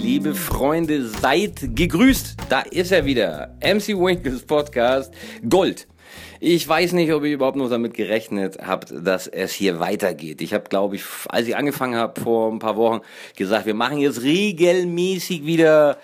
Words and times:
Liebe 0.00 0.36
Freunde, 0.36 1.04
seid 1.04 1.74
gegrüßt. 1.74 2.36
Da 2.48 2.60
ist 2.60 2.92
er 2.92 3.04
wieder. 3.04 3.56
MC 3.60 3.88
Winkles 3.88 4.44
Podcast 4.44 5.12
Gold. 5.48 5.88
Ich 6.38 6.68
weiß 6.68 6.92
nicht, 6.92 7.12
ob 7.12 7.24
ihr 7.24 7.32
überhaupt 7.32 7.56
noch 7.56 7.68
damit 7.68 7.94
gerechnet 7.94 8.58
habt, 8.64 8.92
dass 8.92 9.26
es 9.26 9.52
hier 9.52 9.80
weitergeht. 9.80 10.42
Ich 10.42 10.54
habe, 10.54 10.68
glaube 10.68 10.94
ich, 10.94 11.02
als 11.28 11.48
ich 11.48 11.56
angefangen 11.56 11.96
habe 11.96 12.20
vor 12.20 12.52
ein 12.52 12.60
paar 12.60 12.76
Wochen, 12.76 13.00
gesagt, 13.34 13.66
wir 13.66 13.74
machen 13.74 13.98
jetzt 13.98 14.22
regelmäßig 14.22 15.44
wieder 15.44 15.98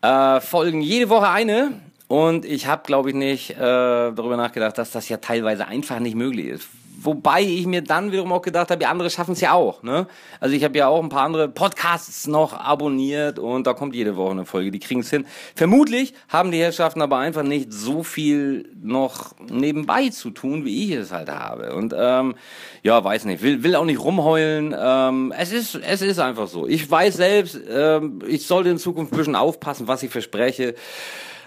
äh, 0.00 0.40
Folgen. 0.40 0.80
Jede 0.80 1.08
Woche 1.08 1.28
eine. 1.28 1.80
Und 2.06 2.44
ich 2.44 2.68
habe, 2.68 2.82
glaube 2.84 3.08
ich, 3.08 3.16
nicht 3.16 3.50
äh, 3.50 3.56
darüber 3.56 4.36
nachgedacht, 4.36 4.78
dass 4.78 4.92
das 4.92 5.08
ja 5.08 5.16
teilweise 5.16 5.66
einfach 5.66 5.98
nicht 5.98 6.14
möglich 6.14 6.46
ist. 6.46 6.68
Wobei 7.00 7.42
ich 7.42 7.66
mir 7.66 7.82
dann 7.82 8.10
wiederum 8.10 8.32
auch 8.32 8.42
gedacht 8.42 8.70
habe, 8.70 8.80
die 8.80 8.86
andere 8.86 9.08
schaffen 9.08 9.32
es 9.32 9.40
ja 9.40 9.52
auch. 9.52 9.84
Ne? 9.84 10.08
Also 10.40 10.56
ich 10.56 10.64
habe 10.64 10.76
ja 10.76 10.88
auch 10.88 11.00
ein 11.00 11.08
paar 11.08 11.22
andere 11.22 11.48
Podcasts 11.48 12.26
noch 12.26 12.52
abonniert 12.52 13.38
und 13.38 13.68
da 13.68 13.72
kommt 13.72 13.94
jede 13.94 14.16
Woche 14.16 14.32
eine 14.32 14.44
Folge. 14.44 14.72
Die 14.72 14.80
kriegen 14.80 15.00
es 15.00 15.10
hin. 15.10 15.24
Vermutlich 15.54 16.12
haben 16.28 16.50
die 16.50 16.58
Herrschaften 16.58 17.00
aber 17.00 17.18
einfach 17.18 17.44
nicht 17.44 17.72
so 17.72 18.02
viel 18.02 18.68
noch 18.82 19.36
nebenbei 19.48 20.08
zu 20.08 20.30
tun, 20.30 20.64
wie 20.64 20.86
ich 20.86 20.90
es 20.90 21.12
halt 21.12 21.28
habe. 21.28 21.76
Und 21.76 21.94
ähm, 21.96 22.34
ja, 22.82 23.02
weiß 23.02 23.26
nicht, 23.26 23.42
will, 23.42 23.62
will 23.62 23.76
auch 23.76 23.84
nicht 23.84 24.02
rumheulen. 24.02 24.74
Ähm, 24.76 25.32
es 25.38 25.52
ist 25.52 25.76
es 25.76 26.02
ist 26.02 26.18
einfach 26.18 26.48
so. 26.48 26.66
Ich 26.66 26.90
weiß 26.90 27.14
selbst, 27.14 27.60
ähm, 27.70 28.18
ich 28.26 28.44
sollte 28.44 28.70
in 28.70 28.78
Zukunft 28.78 29.12
ein 29.12 29.18
bisschen 29.18 29.36
aufpassen, 29.36 29.86
was 29.86 30.02
ich 30.02 30.10
verspreche. 30.10 30.74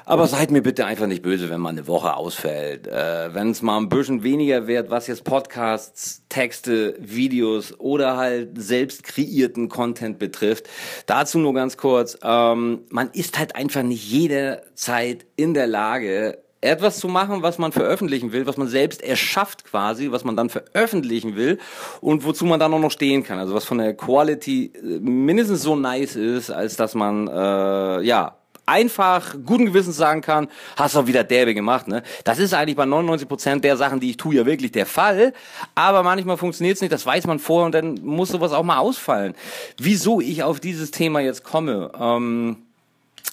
Aber 0.05 0.28
seid 0.28 0.52
mir 0.52 0.62
bitte 0.62 0.86
einfach 0.86 1.08
nicht 1.08 1.22
böse, 1.22 1.50
wenn 1.50 1.62
mal 1.62 1.70
eine 1.70 1.88
Woche 1.88 2.16
ausfällt. 2.16 2.88
Äh, 2.88 3.34
wenn 3.34 3.52
es 3.52 3.62
mal 3.62 3.78
ein 3.78 3.90
bisschen 3.90 4.24
weniger 4.24 4.68
wird, 4.68 4.90
was 4.90 5.08
jetzt 5.08 5.24
Podcasts, 5.24 6.24
Texte, 6.30 6.96
Videos 6.99 7.80
oder 7.80 8.18
halt 8.18 8.62
selbst 8.62 9.04
kreierten 9.04 9.70
Content 9.70 10.20
betrifft. 10.20 10.68
Dazu 11.05 11.40
nur 11.40 11.54
ganz 11.54 11.77
kurz. 11.77 12.18
Ähm, 12.24 12.82
man 12.90 13.10
ist 13.12 13.38
halt 13.38 13.55
einfach 13.55 13.84
nicht 13.84 14.10
jederzeit 14.10 15.26
in 15.35 15.54
der 15.54 15.68
Lage, 15.68 16.40
etwas 16.62 16.99
zu 16.99 17.08
machen, 17.08 17.41
was 17.41 17.58
man 17.58 17.71
veröffentlichen 17.71 18.32
will, 18.32 18.46
was 18.46 18.55
man 18.55 18.68
selbst 18.68 19.02
erschafft 19.02 19.65
quasi, 19.65 20.12
was 20.12 20.24
man 20.24 20.36
dann 20.36 20.49
veröffentlichen 20.49 21.36
will 21.36 21.58
und 22.02 22.24
wozu 22.24 22.46
man 22.46 22.60
dann 22.60 22.74
auch 22.74 22.80
noch 22.80 22.91
stehen 22.91 23.24
kann. 23.24 23.40
Also 23.40 23.54
was 23.54 23.65
von 23.65 23.80
der 23.80 23.96
Quality 23.96 24.71
äh, 24.76 24.99
mindestens 24.99 25.63
so 25.63 25.76
nice 25.76 26.15
ist, 26.15 26.52
als 26.52 26.76
dass 26.76 26.93
man 26.93 27.27
äh, 27.27 28.02
ja 28.02 28.38
einfach 28.65 29.35
guten 29.45 29.65
Gewissens 29.65 29.98
sagen 29.98 30.21
kann, 30.21 30.48
hast 30.76 30.95
du 30.95 31.07
wieder 31.07 31.23
derbe 31.23 31.54
gemacht. 31.54 31.87
Ne? 31.87 32.04
Das 32.23 32.40
ist 32.40 32.54
eigentlich 32.54 32.76
bei 32.76 32.85
99 32.85 33.27
Prozent 33.27 33.63
der 33.63 33.77
Sachen, 33.77 33.99
die 33.99 34.12
ich 34.12 34.18
tue, 34.18 34.35
ja 34.35 34.45
wirklich 34.45 34.71
der 34.71 34.85
Fall. 34.85 35.34
Aber 35.76 36.03
manchmal 36.03 36.37
funktioniert 36.37 36.76
es 36.76 36.81
nicht, 36.81 36.93
das 36.93 37.05
weiß 37.05 37.27
man 37.27 37.40
vorher 37.40 37.65
und 37.65 37.73
dann 37.73 37.99
muss 38.03 38.29
sowas 38.29 38.51
auch 38.51 38.63
mal 38.63 38.77
ausfallen. 38.77 39.35
Wieso 39.77 40.21
ich 40.21 40.43
auf 40.43 40.59
dieses 40.59 40.91
Thema 40.91 41.20
jetzt 41.20 41.43
komme? 41.43 41.91
Ähm, 41.99 42.57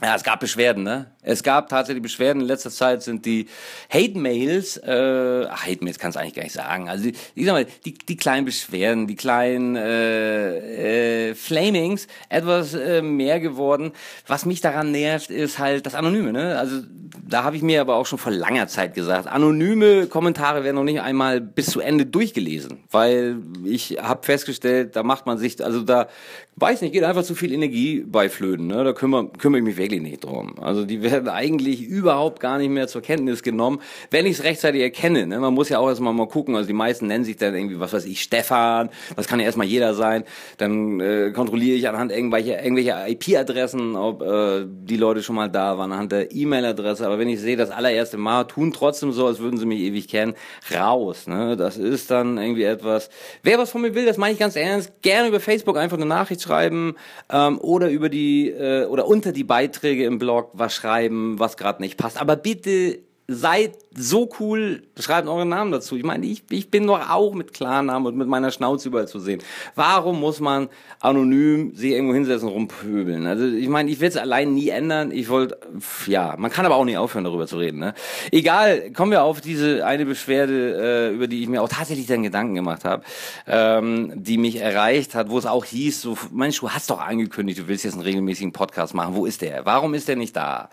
ja, 0.01 0.15
es 0.15 0.23
gab 0.23 0.39
Beschwerden, 0.39 0.85
ne? 0.85 1.07
Es 1.23 1.43
gab 1.43 1.69
tatsächlich 1.69 2.03
Beschwerden. 2.03 2.43
In 2.43 2.47
letzter 2.47 2.71
Zeit 2.71 3.03
sind 3.03 3.27
die 3.27 3.49
Hate-Mails, 3.93 4.77
äh, 4.77 5.49
Hate-Mails 5.49 5.99
kann 5.99 6.11
es 6.11 6.17
eigentlich 6.17 6.35
gar 6.35 6.45
nicht 6.45 6.53
sagen. 6.53 6.89
Also, 6.89 7.09
ich 7.35 7.45
sag 7.45 7.53
mal, 7.53 7.67
die, 7.85 7.95
die 7.95 8.17
kleinen 8.17 8.45
Beschwerden, 8.45 9.09
die 9.09 9.17
kleinen 9.17 9.75
äh, 9.75 11.31
äh, 11.31 11.35
Flamings 11.35 12.07
etwas 12.29 12.75
äh, 12.75 13.03
mehr 13.03 13.41
geworden. 13.41 13.91
Was 14.29 14.47
mich 14.47 14.61
daran 14.61 14.93
nervt, 14.93 15.31
ist 15.31 15.59
halt 15.59 15.85
das 15.85 15.97
Anonyme, 15.97 16.33
ne? 16.33 16.57
Also, 16.59 16.83
da 17.29 17.43
habe 17.43 17.57
ich 17.57 17.63
mir 17.63 17.81
aber 17.81 17.97
auch 17.97 18.07
schon 18.07 18.19
vor 18.19 18.33
langer 18.33 18.69
Zeit 18.69 18.95
gesagt, 18.95 19.27
anonyme 19.27 20.07
Kommentare 20.07 20.65
werden 20.65 20.77
noch 20.77 20.85
nicht 20.85 21.01
einmal 21.01 21.41
bis 21.41 21.67
zu 21.67 21.81
Ende 21.81 22.07
durchgelesen, 22.07 22.85
weil 22.91 23.39
ich 23.65 23.99
habe 24.01 24.25
festgestellt, 24.25 24.97
da 24.97 25.03
macht 25.03 25.27
man 25.27 25.39
sich, 25.39 25.63
also 25.63 25.83
da 25.83 26.09
weiß 26.61 26.83
nicht, 26.83 26.93
geht 26.93 27.05
einfach 27.05 27.23
zu 27.23 27.35
viel 27.35 27.53
Energie 27.53 28.05
bei 28.07 28.29
Flöten, 28.29 28.67
ne? 28.67 28.85
Da 28.85 28.93
kümmere, 28.93 29.29
kümmere 29.39 29.61
ich 29.61 29.65
mich 29.65 29.77
wirklich 29.77 30.01
nicht 30.01 30.25
drum. 30.25 30.55
Also 30.61 30.85
die 30.85 31.03
werden 31.03 31.29
eigentlich 31.29 31.83
überhaupt 31.83 32.41
gar 32.41 32.59
nicht 32.59 32.71
mehr 32.71 32.89
zur 32.89 33.03
Kenntnis 33.03 33.43
genommen, 33.43 33.81
wenn 34.11 34.27
ich 34.27 34.33
es 34.33 34.45
rechtzeitig 34.45 34.83
erkenne. 34.83 35.27
Ne? 35.27 35.39
Man 35.39 35.55
muss 35.55 35.69
ja 35.69 35.79
auch 35.79 35.89
erstmal 35.89 36.13
mal 36.13 36.29
gucken, 36.29 36.57
also 36.57 36.67
die 36.67 36.73
meisten 36.73 37.07
nennen 37.07 37.25
sich 37.25 37.37
dann 37.37 37.55
irgendwie, 37.55 37.81
was 37.81 37.93
weiß 37.93 38.07
ich, 38.07 38.23
Stefan, 38.23 38.91
das 39.17 39.29
kann 39.29 39.41
ja 39.41 39.47
erstmal 39.47 39.67
jeder 39.67 39.95
sein. 39.95 40.25
Dann 40.57 41.01
äh, 41.01 41.33
kontrolliere 41.33 41.77
ich 41.77 41.89
anhand 41.89 42.13
irgendwelcher 42.13 42.63
irgendwelche 42.63 42.95
IP-Adressen, 43.09 43.97
ob 43.97 44.23
äh, 44.23 44.65
die 44.67 44.97
Leute 44.97 45.23
schon 45.23 45.37
mal 45.37 45.49
da 45.49 45.79
waren, 45.79 45.93
anhand 45.93 46.13
der 46.13 46.33
E-Mail-Adresse. 46.33 47.07
Aber 47.07 47.19
wenn 47.19 47.29
ich 47.29 47.41
sehe, 47.41 47.57
das 47.57 47.71
allererste 47.71 48.17
Mal, 48.17 48.45
tun 48.45 48.73
trotzdem 48.73 49.13
so, 49.13 49.27
als 49.27 49.39
würden 49.39 49.59
sie 49.59 49.67
mich 49.67 49.81
ewig 49.81 50.09
kennen, 50.09 50.35
raus. 50.75 51.27
Ne? 51.27 51.57
Das 51.57 51.77
ist 51.77 52.11
dann 52.11 52.39
irgendwie 52.39 52.65
etwas. 52.65 53.11
Wer 53.43 53.59
was 53.59 53.71
von 53.71 53.83
mir 53.83 53.95
will, 53.95 54.07
das 54.07 54.17
meine 54.17 54.33
ich 54.33 54.39
ganz 54.39 54.57
ernst, 54.57 54.93
gerne 55.03 55.29
über 55.29 55.41
Facebook 55.41 55.77
einfach 55.77 55.97
eine 55.97 56.07
Nachricht 56.07 56.41
schreiben 56.49 56.97
ähm, 57.31 57.59
oder 57.59 57.91
über 57.91 58.09
die 58.09 58.49
äh, 58.49 58.87
oder 58.87 59.07
unter 59.07 59.33
die 59.33 59.45
Beiträge 59.45 60.05
im 60.05 60.19
Blog 60.19 60.51
was 60.55 60.75
schreiben, 60.75 61.39
was 61.39 61.57
gerade 61.57 61.83
nicht 61.83 61.97
passt. 61.97 62.21
Aber 62.21 62.37
bitte 62.37 62.99
seid 63.31 63.77
so 63.95 64.31
cool, 64.41 64.83
schreibt 64.99 65.29
euren 65.29 65.51
Namen 65.51 65.71
dazu. 65.71 65.97
Ich 65.97 66.03
meine, 66.03 66.25
ich, 66.25 66.45
ich 66.49 66.71
bin 66.71 66.87
doch 66.87 67.11
auch 67.11 67.35
mit 67.35 67.53
Klarnamen 67.53 68.07
und 68.07 68.17
mit 68.17 68.27
meiner 68.27 68.51
Schnauze 68.51 68.89
überall 68.89 69.07
zu 69.07 69.21
sehen. 69.21 69.43
Warum 69.75 70.19
muss 70.19 70.41
man 70.41 70.71
anonym 71.01 71.75
sich 71.75 71.91
irgendwo 71.91 72.15
hinsetzen 72.15 72.49
und 72.49 72.55
rumpöbeln? 72.55 73.27
Also 73.27 73.45
ich 73.45 73.69
meine, 73.69 73.91
ich 73.91 74.01
will 74.01 74.09
es 74.09 74.17
allein 74.17 74.55
nie 74.55 74.71
ändern. 74.71 75.11
Ich 75.11 75.29
wollte, 75.29 75.59
ja, 76.07 76.37
man 76.39 76.51
kann 76.51 76.65
aber 76.65 76.77
auch 76.77 76.87
nicht 76.87 76.97
aufhören, 76.97 77.25
darüber 77.25 77.47
zu 77.47 77.59
reden. 77.59 77.81
Ne? 77.81 77.93
Egal, 78.33 78.93
kommen 78.93 79.11
wir 79.11 79.23
auf 79.23 79.43
diese 79.43 79.85
eine 79.85 80.07
Beschwerde, 80.07 81.11
äh, 81.11 81.15
über 81.15 81.27
die 81.27 81.43
ich 81.43 81.49
mir 81.49 81.63
auch 81.63 81.69
tatsächlich 81.69 82.07
dann 82.07 82.23
Gedanken 82.23 82.55
gemacht 82.55 82.87
habe, 82.87 83.03
ähm, 83.47 84.11
die 84.15 84.39
mich 84.39 84.57
erreicht 84.57 85.15
hat, 85.15 85.29
wo 85.29 85.37
es 85.37 85.45
auch 85.45 85.67
hieß, 85.67 86.01
so, 86.01 86.17
Mensch, 86.33 86.61
du 86.61 86.71
hast 86.71 86.89
doch 86.89 87.01
angekündigt, 87.01 87.59
du 87.59 87.69
willst 87.69 87.85
jetzt 87.85 87.93
einen 87.93 88.05
regelmäßigen 88.05 88.53
Podcast 88.53 88.95
machen. 88.95 89.15
Wo 89.15 89.27
ist 89.27 89.43
der? 89.43 89.67
Warum 89.67 89.93
ist 89.93 90.09
der 90.09 90.17
nicht 90.17 90.35
da? 90.35 90.71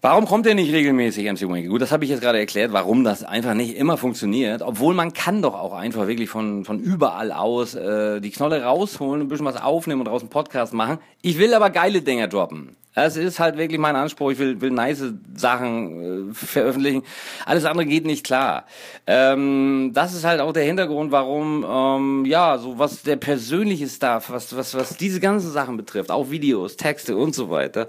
Warum 0.00 0.26
kommt 0.26 0.46
er 0.46 0.54
nicht 0.54 0.72
regelmäßig, 0.72 1.24
MC 1.24 1.48
Winky? 1.48 1.66
Gut, 1.66 1.82
das 1.82 1.90
habe 1.90 2.04
ich 2.04 2.10
jetzt 2.10 2.20
gerade 2.20 2.38
erklärt, 2.38 2.72
warum 2.72 3.02
das 3.02 3.24
einfach 3.24 3.54
nicht 3.54 3.76
immer 3.76 3.96
funktioniert. 3.96 4.62
Obwohl 4.62 4.94
man 4.94 5.12
kann 5.12 5.42
doch 5.42 5.54
auch 5.54 5.72
einfach 5.72 6.06
wirklich 6.06 6.30
von, 6.30 6.64
von 6.64 6.78
überall 6.78 7.32
aus 7.32 7.74
äh, 7.74 8.20
die 8.20 8.30
Knolle 8.30 8.62
rausholen, 8.62 9.22
ein 9.22 9.28
bisschen 9.28 9.46
was 9.46 9.60
aufnehmen 9.60 10.02
und 10.02 10.06
draußen 10.06 10.28
Podcast 10.28 10.72
machen. 10.72 10.98
Ich 11.20 11.40
will 11.40 11.52
aber 11.52 11.70
geile 11.70 12.00
Dinger 12.00 12.28
droppen. 12.28 12.76
Das 12.98 13.16
ist 13.16 13.38
halt 13.38 13.56
wirklich 13.56 13.78
mein 13.78 13.94
Anspruch. 13.94 14.32
Ich 14.32 14.38
will, 14.40 14.60
will 14.60 14.72
nice 14.72 15.04
Sachen 15.36 16.30
äh, 16.30 16.34
veröffentlichen. 16.34 17.04
Alles 17.46 17.64
andere 17.64 17.86
geht 17.86 18.04
nicht 18.04 18.26
klar. 18.26 18.66
Ähm, 19.06 19.92
das 19.94 20.14
ist 20.14 20.24
halt 20.24 20.40
auch 20.40 20.52
der 20.52 20.64
Hintergrund, 20.64 21.12
warum, 21.12 21.64
ähm, 21.64 22.24
ja, 22.24 22.58
so 22.58 22.76
was 22.80 23.02
der 23.04 23.14
persönliche 23.14 23.86
Stuff, 23.86 24.30
was, 24.30 24.56
was, 24.56 24.74
was 24.74 24.96
diese 24.96 25.20
ganzen 25.20 25.52
Sachen 25.52 25.76
betrifft, 25.76 26.10
auch 26.10 26.30
Videos, 26.30 26.76
Texte 26.76 27.16
und 27.16 27.36
so 27.36 27.50
weiter, 27.50 27.86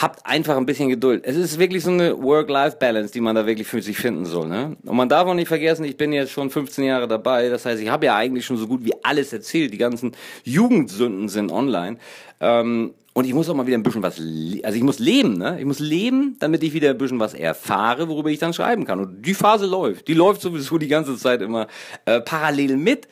habt 0.00 0.24
einfach 0.24 0.56
ein 0.56 0.64
bisschen 0.64 0.88
Geduld. 0.88 1.24
Es 1.26 1.34
ist 1.34 1.58
wirklich 1.58 1.82
so 1.82 1.90
eine 1.90 2.22
Work-Life-Balance, 2.22 3.12
die 3.12 3.20
man 3.20 3.34
da 3.34 3.44
wirklich 3.44 3.66
für 3.66 3.82
sich 3.82 3.96
finden 3.96 4.26
soll. 4.26 4.46
Ne? 4.46 4.76
Und 4.84 4.96
man 4.96 5.08
darf 5.08 5.26
auch 5.26 5.34
nicht 5.34 5.48
vergessen, 5.48 5.84
ich 5.84 5.96
bin 5.96 6.12
jetzt 6.12 6.30
schon 6.30 6.50
15 6.50 6.84
Jahre 6.84 7.08
dabei. 7.08 7.48
Das 7.48 7.66
heißt, 7.66 7.82
ich 7.82 7.88
habe 7.88 8.06
ja 8.06 8.14
eigentlich 8.14 8.46
schon 8.46 8.58
so 8.58 8.68
gut 8.68 8.84
wie 8.84 8.94
alles 9.02 9.32
erzählt. 9.32 9.72
Die 9.72 9.78
ganzen 9.78 10.12
Jugendsünden 10.44 11.28
sind 11.28 11.50
online. 11.50 11.98
Ähm, 12.40 12.94
und 13.14 13.26
ich 13.26 13.34
muss 13.34 13.48
auch 13.50 13.54
mal 13.54 13.66
wieder 13.66 13.76
ein 13.76 13.82
bisschen 13.82 14.02
was, 14.02 14.18
also 14.18 14.76
ich 14.76 14.82
muss 14.82 14.98
leben, 14.98 15.36
ne? 15.36 15.58
Ich 15.58 15.66
muss 15.66 15.80
leben, 15.80 16.36
damit 16.38 16.62
ich 16.62 16.72
wieder 16.72 16.90
ein 16.90 16.98
bisschen 16.98 17.20
was 17.20 17.34
erfahre, 17.34 18.08
worüber 18.08 18.30
ich 18.30 18.38
dann 18.38 18.54
schreiben 18.54 18.86
kann. 18.86 19.00
Und 19.00 19.26
die 19.26 19.34
Phase 19.34 19.66
läuft. 19.66 20.08
Die 20.08 20.14
läuft 20.14 20.40
sowieso 20.40 20.78
die 20.78 20.88
ganze 20.88 21.18
Zeit 21.18 21.42
immer 21.42 21.66
äh, 22.06 22.22
parallel 22.22 22.78
mit. 22.78 23.08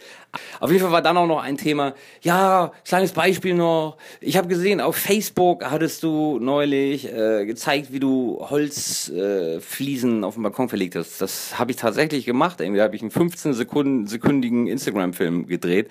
Auf 0.59 0.71
jeden 0.71 0.83
Fall 0.83 0.93
war 0.93 1.03
dann 1.03 1.19
auch 1.19 1.27
noch 1.27 1.43
ein 1.43 1.59
Thema. 1.59 1.95
Ja, 2.23 2.73
kleines 2.87 3.13
Beispiel 3.13 3.55
noch. 3.55 3.99
Ich 4.21 4.39
habe 4.39 4.49
gesehen, 4.49 4.81
auf 4.81 4.97
Facebook 4.97 5.67
hattest 5.71 6.03
du 6.03 6.39
neulich 6.41 7.13
äh, 7.13 7.45
gezeigt, 7.45 7.93
wie 7.93 8.01
du 8.01 8.39
Holzfliesen 8.49 10.23
äh, 10.23 10.27
auf 10.27 10.35
dem 10.35 10.45
Balkon 10.45 10.71
verlegt 10.71 10.95
hast. 10.97 11.21
Das 11.21 11.59
habe 11.59 11.73
ich 11.73 11.77
tatsächlich 11.77 12.25
gemacht. 12.25 12.63
Irgendwie 12.63 12.81
habe 12.81 12.97
ich 12.97 13.03
einen 13.03 13.11
15 13.11 13.53
Sekunden 13.53 14.07
sekündigen 14.07 14.67
Instagram-Film 14.67 15.47
gedreht. 15.47 15.91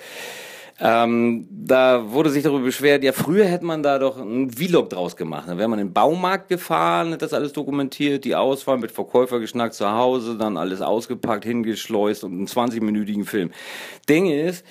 Ähm, 0.81 1.47
da 1.49 2.11
wurde 2.11 2.29
sich 2.29 2.43
darüber 2.43 2.63
beschwert, 2.63 3.03
ja, 3.03 3.11
früher 3.11 3.45
hätte 3.45 3.65
man 3.65 3.83
da 3.83 3.99
doch 3.99 4.19
einen 4.19 4.49
Vlog 4.49 4.89
draus 4.89 5.15
gemacht. 5.15 5.45
Da 5.47 5.57
wäre 5.57 5.67
man 5.67 5.79
in 5.79 5.87
den 5.87 5.93
Baumarkt 5.93 6.47
gefahren, 6.47 7.09
hätte 7.09 7.25
das 7.25 7.33
alles 7.33 7.53
dokumentiert, 7.53 8.23
die 8.23 8.35
Auswahl 8.35 8.77
mit 8.77 8.91
Verkäufer 8.91 9.39
geschnackt 9.39 9.73
zu 9.73 9.91
Hause, 9.91 10.37
dann 10.37 10.57
alles 10.57 10.81
ausgepackt, 10.81 11.43
hingeschleust 11.43 12.23
und 12.23 12.33
einen 12.33 12.47
20-minütigen 12.47 13.25
Film. 13.25 13.51
Ding 14.07 14.29
ist, 14.29 14.65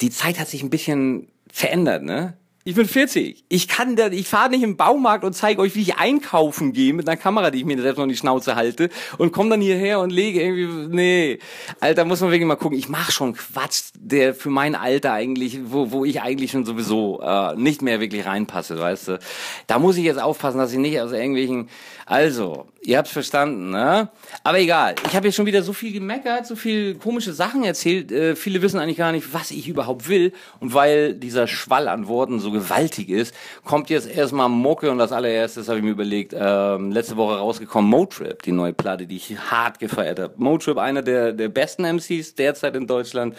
die 0.00 0.10
Zeit 0.10 0.40
hat 0.40 0.48
sich 0.48 0.62
ein 0.62 0.70
bisschen 0.70 1.28
verändert, 1.52 2.02
ne? 2.02 2.36
Ich 2.64 2.76
bin 2.76 2.86
40. 2.86 3.44
Ich 3.48 3.66
kann 3.66 3.96
da, 3.96 4.06
ich 4.06 4.28
fahre 4.28 4.50
nicht 4.50 4.62
im 4.62 4.76
Baumarkt 4.76 5.24
und 5.24 5.32
zeige 5.32 5.60
euch, 5.60 5.74
wie 5.74 5.82
ich 5.82 5.96
einkaufen 5.96 6.72
gehe 6.72 6.94
mit 6.94 7.08
einer 7.08 7.16
Kamera, 7.16 7.50
die 7.50 7.58
ich 7.58 7.64
mir 7.64 7.80
selbst 7.80 7.98
noch 7.98 8.04
in 8.04 8.10
die 8.10 8.16
Schnauze 8.16 8.54
halte 8.54 8.88
und 9.18 9.32
komme 9.32 9.50
dann 9.50 9.60
hierher 9.60 9.98
und 9.98 10.10
lege 10.10 10.40
irgendwie, 10.40 10.96
nee. 10.96 11.38
Alter, 11.80 12.04
muss 12.04 12.20
man 12.20 12.30
wirklich 12.30 12.46
mal 12.46 12.54
gucken. 12.54 12.78
Ich 12.78 12.88
mache 12.88 13.10
schon 13.10 13.34
Quatsch, 13.34 13.90
der 13.98 14.32
für 14.32 14.50
mein 14.50 14.76
Alter 14.76 15.12
eigentlich, 15.12 15.58
wo, 15.64 15.90
wo 15.90 16.04
ich 16.04 16.22
eigentlich 16.22 16.52
schon 16.52 16.64
sowieso 16.64 17.20
äh, 17.20 17.56
nicht 17.56 17.82
mehr 17.82 17.98
wirklich 17.98 18.26
reinpasse, 18.26 18.78
weißt 18.78 19.08
du. 19.08 19.18
Da 19.66 19.80
muss 19.80 19.96
ich 19.96 20.04
jetzt 20.04 20.20
aufpassen, 20.20 20.58
dass 20.58 20.72
ich 20.72 20.78
nicht 20.78 21.00
aus 21.00 21.10
irgendwelchen, 21.10 21.68
also, 22.06 22.68
Ihr 22.84 22.98
habt's 22.98 23.12
verstanden, 23.12 23.70
ne? 23.70 24.08
Aber 24.42 24.58
egal. 24.58 24.96
Ich 25.06 25.14
habe 25.14 25.28
jetzt 25.28 25.36
schon 25.36 25.46
wieder 25.46 25.62
so 25.62 25.72
viel 25.72 25.92
gemeckert, 25.92 26.48
so 26.48 26.56
viel 26.56 26.96
komische 26.96 27.32
Sachen 27.32 27.62
erzählt. 27.62 28.10
Äh, 28.10 28.34
viele 28.34 28.60
wissen 28.60 28.80
eigentlich 28.80 28.96
gar 28.96 29.12
nicht, 29.12 29.32
was 29.32 29.52
ich 29.52 29.68
überhaupt 29.68 30.08
will. 30.08 30.32
Und 30.58 30.74
weil 30.74 31.14
dieser 31.14 31.46
Schwall 31.46 31.86
an 31.86 32.08
Worten 32.08 32.40
so 32.40 32.50
gewaltig 32.50 33.08
ist, 33.08 33.36
kommt 33.64 33.88
jetzt 33.88 34.10
erstmal 34.10 34.48
Mucke 34.48 34.90
und 34.90 34.98
das 34.98 35.12
allererstes 35.12 35.68
habe 35.68 35.78
ich 35.78 35.84
mir 35.84 35.92
überlegt, 35.92 36.34
ähm, 36.36 36.90
letzte 36.90 37.16
Woche 37.16 37.36
rausgekommen, 37.36 37.88
Motrip, 37.88 38.42
die 38.42 38.50
neue 38.50 38.72
Platte, 38.72 39.06
die 39.06 39.14
ich 39.14 39.38
hart 39.38 39.78
gefeiert 39.78 40.18
habe. 40.18 40.34
Motrip, 40.38 40.78
einer 40.78 41.02
der, 41.02 41.32
der 41.32 41.50
besten 41.50 41.84
MCs 41.84 42.34
derzeit 42.34 42.74
in 42.74 42.88
Deutschland. 42.88 43.36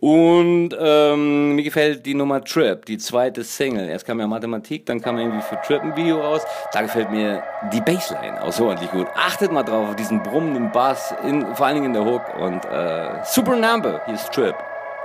Und 0.00 0.70
ähm, 0.76 1.54
mir 1.54 1.62
gefällt 1.62 2.04
die 2.06 2.14
Nummer 2.14 2.42
Trip, 2.42 2.84
die 2.86 2.98
zweite 2.98 3.44
Single. 3.44 3.88
Erst 3.88 4.04
kam 4.04 4.18
ja 4.18 4.26
Mathematik, 4.26 4.84
dann 4.86 5.00
kam 5.00 5.16
irgendwie 5.16 5.42
für 5.42 5.60
Trip 5.64 5.80
ein 5.80 5.96
Video 5.96 6.20
raus. 6.20 6.42
Da 6.72 6.82
gefällt 6.82 7.12
mir 7.12 7.44
die 7.72 7.80
Bassline 7.80 8.42
aus 8.42 8.63
ordentlich 8.68 8.90
gut. 8.90 9.06
Achtet 9.14 9.52
mal 9.52 9.62
drauf, 9.62 9.90
auf 9.90 9.96
diesen 9.96 10.22
brummenden 10.22 10.70
Bass, 10.72 11.14
in, 11.22 11.54
vor 11.54 11.66
allen 11.66 11.76
Dingen 11.76 11.86
in 11.86 11.92
der 11.94 12.04
Hook. 12.04 12.22
Und 12.38 12.64
äh, 12.64 13.22
Super 13.24 13.56
Number, 13.56 14.02
hier 14.06 14.14
ist 14.14 14.32
Trip. 14.32 14.54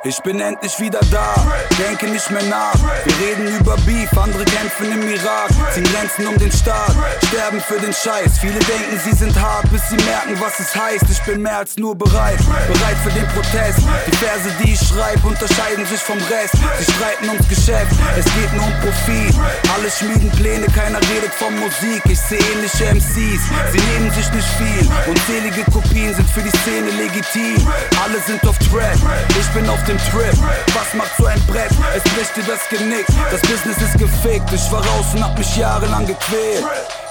Ich 0.06 0.18
bin 0.24 0.40
endlich 0.40 0.80
wieder 0.80 1.02
da, 1.12 1.36
denke 1.78 2.08
nicht 2.08 2.32
mehr 2.32 2.44
nach. 2.44 2.74
Wir 3.04 3.28
reden 3.28 3.60
über 3.60 3.76
Beef, 3.86 4.10
andere 4.18 4.46
kämpfen 4.46 4.94
im 4.94 5.10
Irak, 5.10 5.50
ziehen 5.74 5.84
Grenzen 5.84 6.26
um 6.26 6.38
den 6.38 6.52
Staat, 6.54 6.96
sterben 7.28 7.60
für 7.60 7.78
den 7.82 7.92
Scheiß. 7.92 8.40
Viele 8.40 8.60
denken, 8.60 8.98
sie 9.04 9.12
sind 9.12 9.38
hart, 9.38 9.70
bis 9.70 9.82
sie 9.90 9.98
merken, 10.06 10.40
was 10.40 10.58
es 10.62 10.74
heißt. 10.74 11.04
Ich 11.12 11.22
bin 11.24 11.42
mehr 11.42 11.58
als 11.58 11.76
nur 11.76 11.96
bereit, 11.96 12.40
bereit 12.72 12.96
für 13.04 13.12
den 13.12 13.28
Protest. 13.28 13.80
Die 14.08 14.16
Verse, 14.16 14.50
die 14.64 14.72
ich 14.72 14.80
schreibe, 14.80 15.28
unterscheiden 15.28 15.86
sich 15.86 16.00
vom 16.00 16.18
Rest. 16.32 16.56
Sie 16.80 16.92
streiten 16.94 17.28
ums 17.28 17.50
Geschäft, 17.50 17.92
es 18.18 18.26
geht 18.36 18.54
nur 18.54 18.64
um 18.64 18.74
Profit. 18.80 19.36
Alle 19.76 19.92
schmieden 19.92 20.32
Pläne, 20.32 20.68
keiner 20.68 21.00
redet 21.12 21.34
von 21.36 21.54
Musik. 21.60 22.02
Ich 22.08 22.20
sehe 22.22 22.40
ähnliche 22.56 22.86
MCs, 22.86 23.44
sie 23.74 23.84
nehmen 23.92 24.12
sich 24.12 24.32
nicht 24.32 24.48
viel. 24.56 24.88
Unzählige 25.12 25.64
Kopien 25.74 26.16
sind 26.16 26.30
für 26.30 26.42
die 26.42 26.56
Szene 26.64 26.90
legitim. 26.92 27.68
Alle 28.02 28.20
sind 28.26 28.48
auf 28.48 28.58
Trap, 28.60 28.96
ich 29.38 29.48
bin 29.50 29.68
auf 29.68 29.84
dem 29.90 29.98
Trip. 29.98 30.38
Was 30.74 30.94
macht 30.94 31.12
so 31.18 31.26
ein 31.26 31.42
Brett? 31.48 31.72
Es 31.96 32.04
bricht 32.14 32.36
dir 32.38 32.44
das 32.44 32.62
Genick. 32.70 33.06
Das 33.32 33.42
Business 33.42 33.78
ist 33.82 33.98
gefickt. 33.98 34.52
Ich 34.54 34.72
war 34.72 34.86
raus 34.86 35.08
und 35.14 35.24
hab 35.24 35.38
mich 35.38 35.58
jahrelang 35.58 36.06
gequält. 36.06 36.64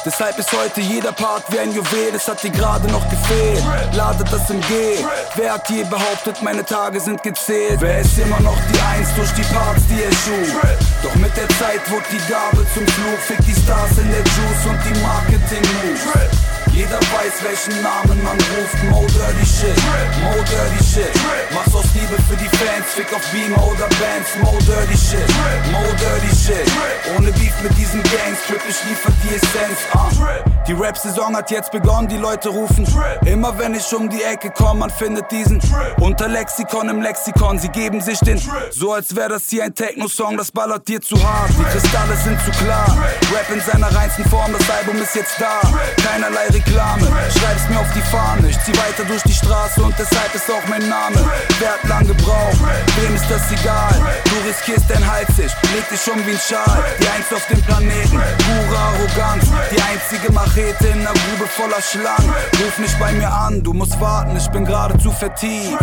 Deshalb 0.05 0.39
ist 0.39 0.53
heute 0.53 0.81
jeder 0.81 1.13
Part 1.13 1.43
wie 1.49 1.59
ein 1.59 1.73
Juwel, 1.73 2.15
es 2.15 2.29
hat 2.29 2.43
dir 2.43 2.51
gerade 2.51 2.87
noch 2.89 3.07
gefehlt. 3.11 3.63
Ladet 3.95 4.33
das 4.33 4.49
im 4.49 4.61
G. 4.61 5.05
Wer 5.35 5.55
hat 5.55 5.69
je 5.69 5.83
behauptet, 5.85 6.41
meine 6.41 6.65
Tage 6.65 7.01
sind 7.01 7.23
gezählt? 7.23 7.81
Wer 7.81 8.01
ist 8.01 8.17
immer 8.17 8.41
noch 8.41 8.57
die 8.73 8.81
Eins 8.81 9.09
durch 9.17 9.33
die 9.33 9.43
Parts, 9.53 9.83
die 9.89 10.01
er 10.01 10.13
schuf? 10.13 10.55
Doch 11.03 11.15
mit 11.17 11.37
der 11.37 11.49
Zeit 11.59 11.83
wurde 11.91 12.07
die 12.13 12.33
Gabe 12.33 12.65
zum 12.73 12.87
Flug. 12.87 13.19
Fick 13.27 13.39
die 13.45 13.61
Stars 13.61 13.99
in 13.99 14.09
der 14.09 14.21
Juice 14.21 14.67
und 14.67 14.79
die 14.85 15.01
Marketing-Moves. 15.03 16.58
Jeder 16.79 17.01
weiß, 17.01 17.43
welchen 17.43 17.83
Namen 17.83 18.23
man 18.23 18.39
ruft. 18.55 18.85
Mo 18.89 19.01
Dirty 19.01 19.45
Shit, 19.45 19.77
Mo 20.23 20.33
Dirty 20.45 20.85
Shit. 20.85 21.11
Mach's 21.53 21.75
aus 21.75 21.87
Liebe 21.93 22.15
für 22.29 22.37
die 22.37 22.49
Fans, 22.57 22.87
fick 22.95 23.13
auf 23.13 23.33
Beamer 23.33 23.61
oder 23.67 23.89
Bands. 23.99 24.31
Mo 24.41 24.57
Dirty 24.61 24.97
Shit, 24.97 25.29
Mo 25.73 25.83
Dirty 25.99 26.33
Shit. 26.37 26.71
Ohne 27.17 27.33
Beef 27.33 27.53
mit 27.65 27.77
diesen 27.77 28.01
Gangs, 28.05 28.39
Trip, 28.47 28.61
ich 28.69 28.77
liefer 28.85 29.11
die 29.25 29.35
Essenz 29.35 29.79
an. 29.93 30.55
Die 30.69 30.73
Rap-Saison 30.75 31.35
hat 31.35 31.51
jetzt 31.51 31.73
begonnen, 31.73 32.07
die 32.07 32.17
Leute 32.17 32.51
rufen. 32.51 32.87
Immer 33.25 33.59
wenn 33.59 33.75
ich 33.75 33.93
um 33.93 34.09
die 34.09 34.23
Ecke 34.23 34.51
komme, 34.51 34.81
man 34.81 34.91
findet 34.91 35.29
diesen. 35.33 35.61
Unter 35.99 36.29
Lexikon 36.29 36.89
im 36.91 37.03
Lexikon, 37.03 37.59
sie 37.59 37.71
geben 37.71 38.01
sich 38.01 38.21
den. 38.21 38.41
So 38.71 38.93
als 38.93 39.17
wäre 39.17 39.31
das 39.31 39.49
hier 39.49 39.65
ein 39.65 39.75
Techno-Song, 39.75 40.37
das 40.37 40.53
ballert 40.53 40.87
dir 40.87 41.01
zu 41.01 41.17
hart. 41.17 41.51
Die 41.59 41.65
Kristalle 41.65 42.15
sind 42.23 42.39
zu 42.45 42.53
klar. 42.63 42.97
Rap 43.35 43.51
in 43.53 43.61
seiner 43.61 43.93
reinsten 43.93 44.29
Form, 44.29 44.53
das 44.57 44.71
Album 44.71 45.03
ist 45.03 45.17
jetzt 45.17 45.41
da. 45.41 45.61
Keinerlei 46.07 46.47
Reklame, 46.69 47.07
schreib's 47.31 47.69
mir 47.69 47.81
auf 47.81 47.91
die 47.95 48.03
Fahne. 48.03 48.49
Ich 48.49 48.59
zieh 48.61 48.73
weiter 48.73 49.05
durch 49.07 49.23
die 49.23 49.33
Straße 49.33 49.83
und 49.83 49.95
deshalb 49.99 50.35
ist 50.35 50.51
auch 50.51 50.67
mein 50.69 50.87
Name. 50.89 51.17
Wer 51.59 51.73
hat 51.73 51.85
lang 51.85 52.07
gebraucht? 52.07 52.59
Wem 53.01 53.15
ist 53.15 53.25
das 53.31 53.51
egal? 53.53 53.95
Du 54.25 54.49
riskierst 54.49 54.85
dein 54.89 55.05
Hals, 55.11 55.31
ich 55.31 55.53
leg 55.73 55.89
dich 55.89 56.13
um 56.13 56.25
wie 56.27 56.33
ein 56.33 56.39
Schal. 56.39 56.85
Die 57.01 57.09
Eins 57.09 57.33
auf 57.33 57.47
dem 57.47 57.63
Planeten, 57.63 58.21
pure 58.21 58.79
Arroganz. 58.79 59.45
Die 59.71 59.81
einzige 59.81 60.33
Machete 60.33 60.89
in 60.89 61.01
einer 61.01 61.13
Grube 61.13 61.49
voller 61.49 61.81
Schlangen. 61.81 62.35
Ruf 62.63 62.79
nicht 62.79 62.99
bei 62.99 63.13
mir 63.13 63.33
an, 63.33 63.63
du 63.63 63.73
musst 63.73 63.99
warten, 64.01 64.37
ich 64.37 64.49
bin 64.49 64.65
geradezu 64.65 65.11
vertieft. 65.11 65.79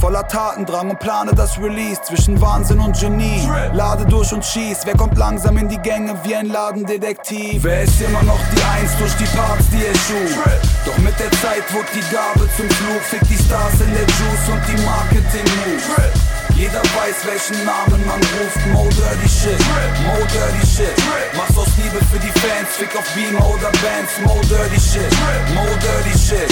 Voller 0.00 0.26
Tatendrang 0.26 0.88
und 0.88 0.98
plane 0.98 1.32
das 1.34 1.58
Release 1.58 2.00
zwischen 2.00 2.40
Wahnsinn 2.40 2.80
und 2.80 2.98
Genie. 2.98 3.46
Lade 3.74 4.06
durch 4.06 4.32
und 4.32 4.42
schieß, 4.42 4.78
wer 4.86 4.94
kommt 4.96 5.18
langsam 5.18 5.58
in 5.58 5.68
die 5.68 5.76
Gänge 5.76 6.14
wie 6.24 6.34
ein 6.34 6.46
Ladendetektiv? 6.46 7.62
Wer 7.62 7.82
ist 7.82 8.00
immer 8.00 8.22
noch 8.22 8.38
die 8.50 8.62
Eins 8.62 8.96
durch 8.96 9.14
die 9.16 9.36
Parts, 9.36 9.68
die 9.68 9.84
er 9.84 9.94
schuf? 9.94 10.38
Doch 10.86 10.96
mit 10.98 11.18
der 11.20 11.30
Zeit 11.32 11.70
wurde 11.74 11.88
die 11.94 12.14
Gabe 12.14 12.48
zum 12.56 12.70
Flug. 12.70 13.02
Fick 13.02 13.20
die 13.28 13.44
Stars 13.44 13.74
in 13.74 13.92
der 13.92 14.06
Juice 14.06 14.48
und 14.48 14.62
die 14.68 14.82
Marketing-Moves. 14.82 16.39
Jeder 16.60 16.82
weiß, 16.82 17.24
welchen 17.24 17.64
Namen 17.64 18.04
man 18.04 18.20
ruft. 18.20 18.66
Mo 18.74 18.86
Dirty 18.90 19.26
Shit, 19.26 19.58
Mo 20.04 20.14
Dirty 20.28 20.66
Shit. 20.66 20.92
Mach's 21.34 21.56
aus 21.56 21.68
Liebe 21.78 22.04
für 22.04 22.18
die 22.18 22.32
Fans, 22.38 22.76
fick 22.76 22.94
auf 22.94 23.14
Beamer 23.14 23.42
oder 23.48 23.72
Bands. 23.80 24.20
Mo 24.26 24.38
Dirty 24.42 24.78
Shit, 24.78 25.10
Mo 25.54 25.64
Dirty 25.80 26.18
Shit. 26.18 26.50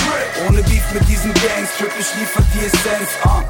Ohne 0.48 0.62
Beef 0.62 0.94
mit 0.94 1.06
diesen 1.06 1.34
Gangs, 1.34 1.76
Trip, 1.76 1.92
ich 2.00 2.14
liefer 2.18 2.42
die 2.54 2.64
Essenz 2.64 3.18
an. 3.22 3.44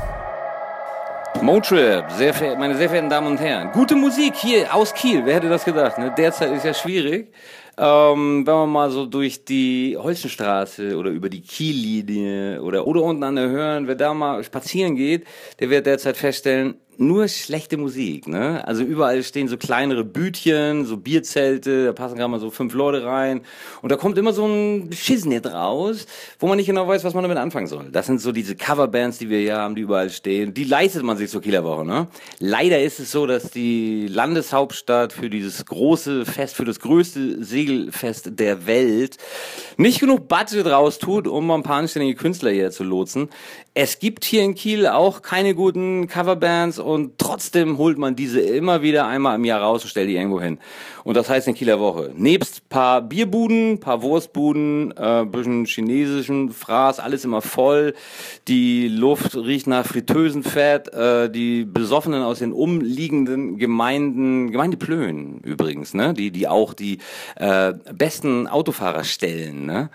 Motrip, 1.42 2.10
sehr 2.16 2.34
meine 2.56 2.74
sehr 2.74 2.88
verehrten 2.88 3.08
Damen 3.08 3.28
und 3.28 3.38
Herren. 3.38 3.70
Gute 3.70 3.94
Musik 3.94 4.34
hier 4.34 4.74
aus 4.74 4.92
Kiel, 4.92 5.24
wer 5.24 5.36
hätte 5.36 5.48
das 5.48 5.64
gedacht? 5.64 5.96
Ne? 5.96 6.12
Derzeit 6.18 6.50
ist 6.50 6.64
ja 6.64 6.74
schwierig. 6.74 7.32
Ähm, 7.80 8.44
wenn 8.44 8.54
man 8.54 8.70
mal 8.70 8.90
so 8.90 9.06
durch 9.06 9.44
die 9.44 9.96
Holzenstraße 9.96 10.96
oder 10.96 11.10
über 11.10 11.28
die 11.28 11.42
Kiellinie 11.42 12.60
oder, 12.60 12.84
oder 12.86 13.02
unten 13.02 13.22
an 13.22 13.36
der 13.36 13.48
Hören, 13.48 13.86
wer 13.86 13.94
da 13.94 14.12
mal 14.12 14.42
spazieren 14.42 14.96
geht, 14.96 15.24
der 15.60 15.70
wird 15.70 15.86
derzeit 15.86 16.16
feststellen, 16.16 16.74
nur 17.00 17.28
schlechte 17.28 17.76
Musik, 17.76 18.26
ne? 18.26 18.66
Also 18.66 18.82
überall 18.82 19.22
stehen 19.22 19.46
so 19.46 19.56
kleinere 19.56 20.04
Bütchen, 20.04 20.84
so 20.84 20.96
Bierzelte, 20.96 21.86
da 21.86 21.92
passen 21.92 22.16
gerade 22.16 22.30
mal 22.30 22.40
so 22.40 22.50
fünf 22.50 22.74
Leute 22.74 23.04
rein 23.04 23.42
und 23.82 23.92
da 23.92 23.96
kommt 23.96 24.18
immer 24.18 24.32
so 24.32 24.46
ein 24.46 24.90
Schissnet 24.92 25.46
raus, 25.46 26.06
wo 26.40 26.48
man 26.48 26.56
nicht 26.56 26.66
genau 26.66 26.88
weiß, 26.88 27.04
was 27.04 27.14
man 27.14 27.22
damit 27.22 27.38
anfangen 27.38 27.68
soll. 27.68 27.86
Das 27.92 28.06
sind 28.06 28.20
so 28.20 28.32
diese 28.32 28.56
Coverbands, 28.56 29.18
die 29.18 29.30
wir 29.30 29.38
hier 29.38 29.56
haben, 29.56 29.76
die 29.76 29.82
überall 29.82 30.10
stehen. 30.10 30.54
Die 30.54 30.64
leistet 30.64 31.04
man 31.04 31.16
sich 31.16 31.30
zur 31.30 31.40
Kieler 31.40 31.62
Woche, 31.62 31.86
ne? 31.86 32.08
Leider 32.40 32.82
ist 32.82 32.98
es 32.98 33.12
so, 33.12 33.26
dass 33.26 33.50
die 33.52 34.08
Landeshauptstadt 34.08 35.12
für 35.12 35.30
dieses 35.30 35.64
große 35.64 36.26
Fest, 36.26 36.56
für 36.56 36.64
das 36.64 36.80
größte 36.80 37.44
Segelfest 37.44 38.38
der 38.40 38.66
Welt 38.66 39.18
nicht 39.76 40.00
genug 40.00 40.26
Budget 40.26 40.66
raus 40.66 40.98
tut, 40.98 41.28
um 41.28 41.48
ein 41.52 41.62
paar 41.62 41.76
anständige 41.76 42.16
Künstler 42.16 42.50
hier 42.50 42.72
zu 42.72 42.82
lotsen. 42.82 43.28
Es 43.74 44.00
gibt 44.00 44.24
hier 44.24 44.42
in 44.42 44.56
Kiel 44.56 44.88
auch 44.88 45.22
keine 45.22 45.54
guten 45.54 46.08
Coverbands 46.08 46.80
und 46.88 47.18
trotzdem 47.18 47.76
holt 47.76 47.98
man 47.98 48.16
diese 48.16 48.40
immer 48.40 48.80
wieder 48.80 49.06
einmal 49.06 49.36
im 49.36 49.44
Jahr 49.44 49.60
raus 49.60 49.82
und 49.82 49.90
stellt 49.90 50.08
die 50.08 50.16
irgendwo 50.16 50.40
hin. 50.40 50.58
Und 51.04 51.18
das 51.18 51.28
heißt 51.28 51.46
in 51.46 51.54
Kieler 51.54 51.78
Woche. 51.80 52.12
Nebst 52.16 52.68
paar 52.70 53.02
Bierbuden, 53.02 53.78
paar 53.78 54.00
Wurstbuden, 54.00 54.94
äh, 54.96 55.26
bisschen 55.26 55.66
chinesischen 55.66 56.50
Fraß, 56.50 56.98
alles 56.98 57.26
immer 57.26 57.42
voll. 57.42 57.94
Die 58.48 58.88
Luft 58.88 59.36
riecht 59.36 59.66
nach 59.66 59.84
Fritteusenfett. 59.84 60.88
Äh, 60.94 61.30
die 61.30 61.66
Besoffenen 61.66 62.22
aus 62.22 62.38
den 62.38 62.52
umliegenden 62.52 63.58
Gemeinden, 63.58 64.50
Gemeinde 64.50 64.78
Plön 64.78 65.40
übrigens, 65.44 65.92
ne? 65.92 66.14
die, 66.14 66.30
die 66.30 66.48
auch 66.48 66.72
die 66.72 66.98
äh, 67.36 67.74
besten 67.92 68.46
Autofahrer 68.46 69.04
stellen. 69.04 69.66
Ne? 69.66 69.90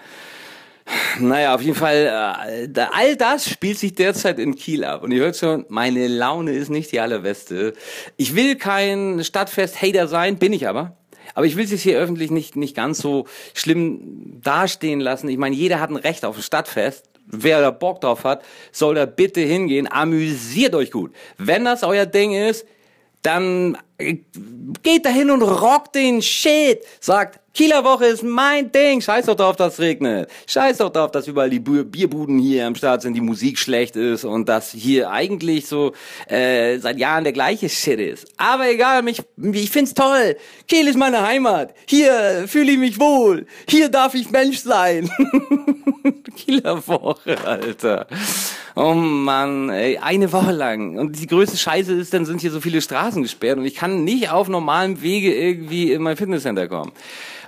Naja, 1.19 1.53
auf 1.53 1.61
jeden 1.61 1.77
Fall, 1.77 2.67
äh, 2.75 2.85
all 2.91 3.15
das 3.15 3.49
spielt 3.49 3.77
sich 3.77 3.93
derzeit 3.93 4.39
in 4.39 4.55
Kiel 4.55 4.83
ab. 4.83 5.03
Und 5.03 5.11
ihr 5.11 5.21
hört 5.21 5.37
schon, 5.37 5.65
meine 5.69 6.07
Laune 6.07 6.51
ist 6.53 6.69
nicht 6.69 6.91
die 6.91 6.99
allerbeste. 6.99 7.73
Ich 8.17 8.35
will 8.35 8.55
kein 8.55 9.23
Stadtfest-Hater 9.23 10.07
sein, 10.07 10.37
bin 10.37 10.53
ich 10.53 10.67
aber. 10.67 10.97
Aber 11.35 11.45
ich 11.45 11.55
will 11.55 11.65
es 11.65 11.81
hier 11.81 11.97
öffentlich 11.97 12.31
nicht, 12.31 12.55
nicht 12.55 12.75
ganz 12.75 12.99
so 12.99 13.25
schlimm 13.53 14.39
dastehen 14.41 14.99
lassen. 14.99 15.29
Ich 15.29 15.37
meine, 15.37 15.55
jeder 15.55 15.79
hat 15.79 15.89
ein 15.89 15.95
Recht 15.95 16.25
auf 16.25 16.37
ein 16.37 16.43
Stadtfest. 16.43 17.09
Wer 17.25 17.61
da 17.61 17.71
Bock 17.71 18.01
drauf 18.01 18.25
hat, 18.25 18.43
soll 18.71 18.95
da 18.95 19.05
bitte 19.05 19.41
hingehen. 19.41 19.89
Amüsiert 19.91 20.75
euch 20.75 20.91
gut. 20.91 21.13
Wenn 21.37 21.63
das 21.65 21.83
euer 21.83 22.05
Ding 22.05 22.33
ist, 22.33 22.65
dann 23.21 23.77
äh, 23.97 24.17
geht 24.83 25.05
dahin 25.05 25.31
und 25.31 25.41
rockt 25.41 25.95
den 25.95 26.21
Shit. 26.21 26.83
Sagt, 26.99 27.39
Kieler 27.53 27.83
Woche 27.83 28.05
ist 28.05 28.23
mein 28.23 28.71
Ding. 28.71 28.99
Scheiß 28.99 29.27
doch 29.27 29.35
drauf, 29.35 29.55
dass 29.55 29.73
es 29.73 29.79
regnet. 29.79 30.27
Scheiß 30.47 30.77
doch 30.77 30.89
drauf, 30.89 31.11
dass 31.11 31.27
überall 31.27 31.51
die 31.51 31.59
Bierbuden 31.59 32.39
hier 32.39 32.65
am 32.65 32.73
Start 32.73 33.03
sind, 33.03 33.13
die 33.13 33.21
Musik 33.21 33.59
schlecht 33.59 33.95
ist 33.95 34.25
und 34.25 34.49
dass 34.49 34.71
hier 34.71 35.11
eigentlich 35.11 35.67
so 35.67 35.93
äh, 36.27 36.79
seit 36.79 36.97
Jahren 36.97 37.23
der 37.23 37.33
gleiche 37.33 37.69
Shit 37.69 37.99
ist. 37.99 38.25
Aber 38.37 38.67
egal, 38.67 39.03
mich, 39.03 39.21
ich 39.37 39.69
find's 39.69 39.93
toll. 39.93 40.35
Kiel 40.67 40.87
ist 40.87 40.97
meine 40.97 41.21
Heimat. 41.21 41.75
Hier 41.85 42.45
fühle 42.47 42.71
ich 42.71 42.79
mich 42.79 42.99
wohl. 42.99 43.45
Hier 43.69 43.89
darf 43.89 44.15
ich 44.15 44.31
Mensch 44.31 44.57
sein. 44.57 45.11
Kieler 46.35 46.87
Woche, 46.87 47.37
Alter. 47.45 48.07
Oh 48.75 48.95
Mann, 48.95 49.69
ey, 49.69 49.99
eine 49.99 50.31
Woche 50.31 50.51
lang. 50.51 50.97
Und 50.97 51.19
die 51.19 51.27
größte 51.27 51.57
Scheiße 51.57 51.93
ist, 51.93 52.15
dann 52.15 52.25
sind 52.25 52.41
hier 52.41 52.49
so 52.49 52.59
viele 52.59 52.81
Straßen 52.81 53.21
gesperrt 53.21 53.59
und 53.59 53.65
ich 53.65 53.75
kann 53.75 54.03
nicht 54.03 54.31
auf 54.31 54.49
normalem 54.49 55.03
Wege 55.03 55.35
irgendwie 55.35 55.91
in 55.91 56.01
mein 56.01 56.17
Fitnesscenter 56.17 56.67
kommen. 56.67 56.91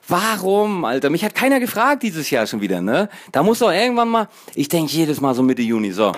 Warum, 0.07 0.85
Alter? 0.85 1.09
Mich 1.09 1.25
hat 1.25 1.33
keiner 1.33 1.59
gefragt 1.59 2.03
dieses 2.03 2.29
Jahr 2.29 2.45
schon 2.45 2.61
wieder, 2.61 2.79
ne? 2.79 3.09
Da 3.31 3.41
muss 3.41 3.59
doch 3.59 3.71
irgendwann 3.71 4.09
mal, 4.09 4.27
ich 4.53 4.69
denke 4.69 4.91
jedes 4.91 5.19
Mal 5.19 5.33
so 5.33 5.41
Mitte 5.41 5.63
Juni, 5.63 5.91
so, 5.91 6.11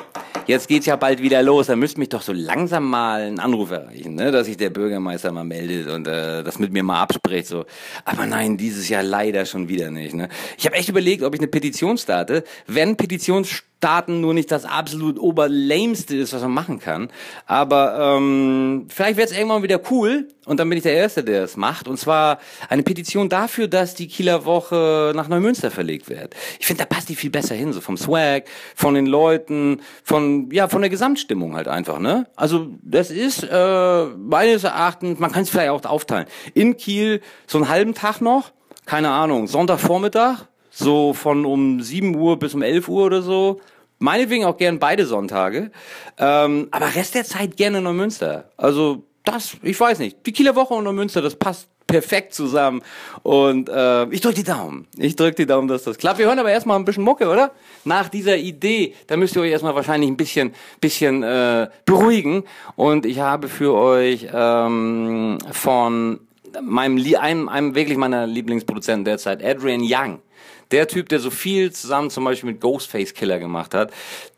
jetzt 0.45 0.67
geht's 0.67 0.87
ja 0.87 0.97
bald 0.97 1.21
wieder 1.21 1.41
los, 1.41 1.67
da 1.67 1.75
müsste 1.77 1.99
mich 1.99 2.09
doch 2.09 2.21
so 2.21 2.33
langsam 2.33 2.89
mal 2.89 3.21
ein 3.21 3.39
Anruf 3.39 3.71
erreichen, 3.71 4.15
ne? 4.15 4.31
Dass 4.31 4.47
sich 4.47 4.57
der 4.57 4.71
Bürgermeister 4.71 5.31
mal 5.31 5.45
meldet 5.45 5.87
und 5.87 6.05
äh, 6.05 6.43
das 6.43 6.59
mit 6.59 6.73
mir 6.73 6.83
mal 6.83 7.01
abspricht, 7.01 7.47
so. 7.47 7.65
Aber 8.03 8.25
nein, 8.25 8.57
dieses 8.57 8.89
Jahr 8.89 9.03
leider 9.03 9.45
schon 9.45 9.69
wieder 9.69 9.89
nicht, 9.89 10.13
ne? 10.13 10.27
Ich 10.57 10.65
habe 10.65 10.75
echt 10.75 10.89
überlegt, 10.89 11.23
ob 11.23 11.33
ich 11.33 11.39
eine 11.39 11.47
Petition 11.47 11.97
starte. 11.97 12.43
Wenn 12.67 12.97
Petitions 12.97 13.63
Starten 13.77 14.21
nur 14.21 14.33
nicht 14.33 14.51
das 14.51 14.65
absolut 14.65 15.19
oberlämste 15.19 16.15
ist, 16.15 16.33
was 16.33 16.41
man 16.41 16.51
machen 16.51 16.79
kann. 16.79 17.09
Aber 17.45 18.17
ähm, 18.17 18.87
vielleicht 18.89 19.17
wird 19.17 19.29
es 19.29 19.37
irgendwann 19.37 19.61
wieder 19.61 19.79
cool 19.91 20.27
und 20.47 20.59
dann 20.59 20.69
bin 20.69 20.77
ich 20.77 20.83
der 20.83 20.93
Erste, 20.93 21.23
der 21.23 21.43
es 21.43 21.57
macht. 21.57 21.87
Und 21.87 21.97
zwar 21.97 22.39
eine 22.69 22.83
Petition 22.83 23.29
dafür, 23.29 23.67
dass 23.67 23.93
die 23.93 24.07
Kieler 24.07 24.45
Woche 24.45 25.11
nach 25.15 25.27
Neumünster 25.27 25.69
verlegt 25.69 26.09
wird. 26.09 26.35
Ich 26.59 26.65
finde, 26.65 26.83
da 26.83 26.85
passt 26.85 27.09
die 27.09 27.15
viel 27.15 27.29
besser 27.29 27.53
hin, 27.53 27.73
so 27.73 27.81
vom 27.81 27.97
Swag, 27.97 28.45
von 28.75 28.93
den 28.93 29.05
Leuten, 29.05 29.81
von 30.03 30.49
ja 30.51 30.67
von 30.67 30.81
der 30.81 30.89
Gesamtstimmung 30.89 31.55
halt 31.55 31.67
einfach. 31.67 31.99
Ne? 31.99 32.27
Also 32.35 32.69
das 32.81 33.11
ist 33.11 33.43
äh, 33.43 34.05
meines 34.05 34.63
Erachtens, 34.63 35.19
man 35.19 35.31
kann 35.31 35.43
es 35.43 35.49
vielleicht 35.49 35.69
auch 35.69 35.83
aufteilen. 35.85 36.25
In 36.53 36.77
Kiel 36.77 37.21
so 37.45 37.57
einen 37.57 37.69
halben 37.69 37.93
Tag 37.93 38.21
noch, 38.21 38.51
keine 38.85 39.11
Ahnung, 39.11 39.47
Sonntagvormittag 39.47 40.47
so 40.77 41.13
von 41.13 41.45
um 41.45 41.81
7 41.81 42.15
Uhr 42.15 42.37
bis 42.37 42.53
um 42.53 42.61
11 42.61 42.87
Uhr 42.87 43.05
oder 43.05 43.21
so. 43.21 43.59
Meinetwegen 43.99 44.45
auch 44.45 44.57
gern 44.57 44.77
beide 44.77 45.07
Sonntage. 45.07 45.71
Ähm, 46.19 46.67
aber 46.71 46.93
Rest 46.93 47.15
der 47.15 47.23
Zeit 47.23 47.57
gerne 47.57 47.81
Neumünster. 47.81 48.51
Also 48.57 49.07
das, 49.27 49.57
ich 49.61 49.79
weiß 49.79 49.99
nicht. 49.99 50.25
Die 50.25 50.31
Kieler 50.31 50.55
Woche 50.55 50.73
und 50.73 50.83
Neumünster, 50.83 51.21
das 51.21 51.35
passt 51.35 51.67
perfekt 51.87 52.33
zusammen. 52.33 52.81
Und 53.23 53.69
äh, 53.69 54.05
ich 54.09 54.21
drücke 54.21 54.35
die 54.35 54.43
Daumen. 54.43 54.87
Ich 54.97 55.15
drücke 55.15 55.35
die 55.35 55.45
Daumen, 55.45 55.67
dass 55.67 55.83
das 55.83 55.97
klappt. 55.97 56.19
Wir 56.19 56.27
hören 56.27 56.39
aber 56.39 56.51
erstmal 56.51 56.77
ein 56.77 56.85
bisschen 56.85 57.03
Mucke, 57.03 57.27
oder? 57.29 57.51
Nach 57.85 58.09
dieser 58.09 58.37
Idee, 58.37 58.93
da 59.07 59.17
müsst 59.17 59.35
ihr 59.35 59.41
euch 59.41 59.51
erstmal 59.51 59.73
wahrscheinlich 59.73 60.09
ein 60.09 60.17
bisschen, 60.17 60.53
bisschen 60.81 61.23
äh, 61.23 61.69
beruhigen. 61.85 62.43
Und 62.75 63.05
ich 63.05 63.19
habe 63.19 63.47
für 63.47 63.73
euch 63.73 64.27
ähm, 64.33 65.37
von 65.51 66.19
meinem 66.61 67.03
einem, 67.19 67.49
einem 67.49 67.75
wirklich 67.75 67.97
meiner 67.97 68.27
Lieblingsproduzenten 68.27 69.05
derzeit, 69.05 69.43
Adrian 69.43 69.81
Young, 69.83 70.19
der 70.71 70.87
Typ, 70.87 71.09
der 71.09 71.19
so 71.19 71.29
viel 71.29 71.71
zusammen 71.71 72.09
zum 72.09 72.23
Beispiel 72.23 72.51
mit 72.51 72.61
Ghostface 72.61 73.13
Killer 73.13 73.39
gemacht 73.39 73.73
hat, 73.73 73.91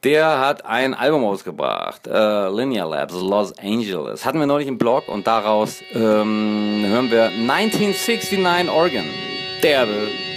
der 0.03 0.39
hat 0.39 0.65
ein 0.65 0.93
Album 0.93 1.25
ausgebracht, 1.25 2.07
äh, 2.07 2.49
Linear 2.49 2.89
Labs, 2.89 3.13
Los 3.13 3.57
Angeles. 3.57 4.25
Hatten 4.25 4.39
wir 4.39 4.47
neulich 4.47 4.67
im 4.67 4.77
Blog 4.77 5.07
und 5.07 5.27
daraus 5.27 5.81
ähm, 5.93 6.83
hören 6.85 7.11
wir 7.11 7.25
1969 7.25 8.69
Organ. 8.69 9.05
Derbe. 9.61 10.28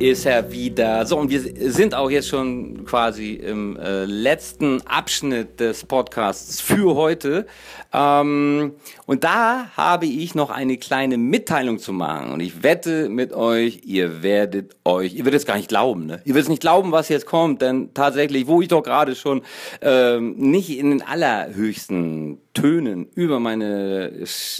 Ist 0.00 0.24
er 0.24 0.50
wieder. 0.50 1.04
So, 1.04 1.18
und 1.18 1.30
wir 1.30 1.40
sind 1.70 1.94
auch 1.94 2.10
jetzt 2.10 2.28
schon 2.28 2.86
quasi 2.86 3.34
im 3.34 3.76
äh, 3.76 4.06
letzten 4.06 4.80
Abschnitt 4.86 5.60
des 5.60 5.84
Podcasts 5.84 6.60
für 6.60 6.94
heute. 6.94 7.46
Ähm, 7.92 8.72
und 9.04 9.24
da 9.24 9.70
habe 9.76 10.06
ich 10.06 10.34
noch 10.34 10.50
eine 10.50 10.78
kleine 10.78 11.18
Mitteilung 11.18 11.78
zu 11.78 11.92
machen. 11.92 12.32
Und 12.32 12.40
ich 12.40 12.62
wette 12.62 13.10
mit 13.10 13.34
euch, 13.34 13.82
ihr 13.84 14.22
werdet 14.22 14.74
euch, 14.84 15.14
ihr 15.14 15.24
werdet 15.26 15.40
es 15.40 15.46
gar 15.46 15.56
nicht 15.56 15.68
glauben, 15.68 16.06
ne? 16.06 16.22
Ihr 16.24 16.34
werdet 16.34 16.44
es 16.44 16.48
nicht 16.48 16.62
glauben, 16.62 16.92
was 16.92 17.10
jetzt 17.10 17.26
kommt, 17.26 17.60
denn 17.60 17.92
tatsächlich, 17.92 18.46
wo 18.46 18.62
ich 18.62 18.68
doch 18.68 18.82
gerade 18.82 19.14
schon 19.14 19.42
ähm, 19.82 20.34
nicht 20.36 20.70
in 20.70 20.90
den 20.90 21.02
allerhöchsten 21.02 22.38
Tönen 22.52 23.06
über 23.14 23.38
meine 23.38 24.10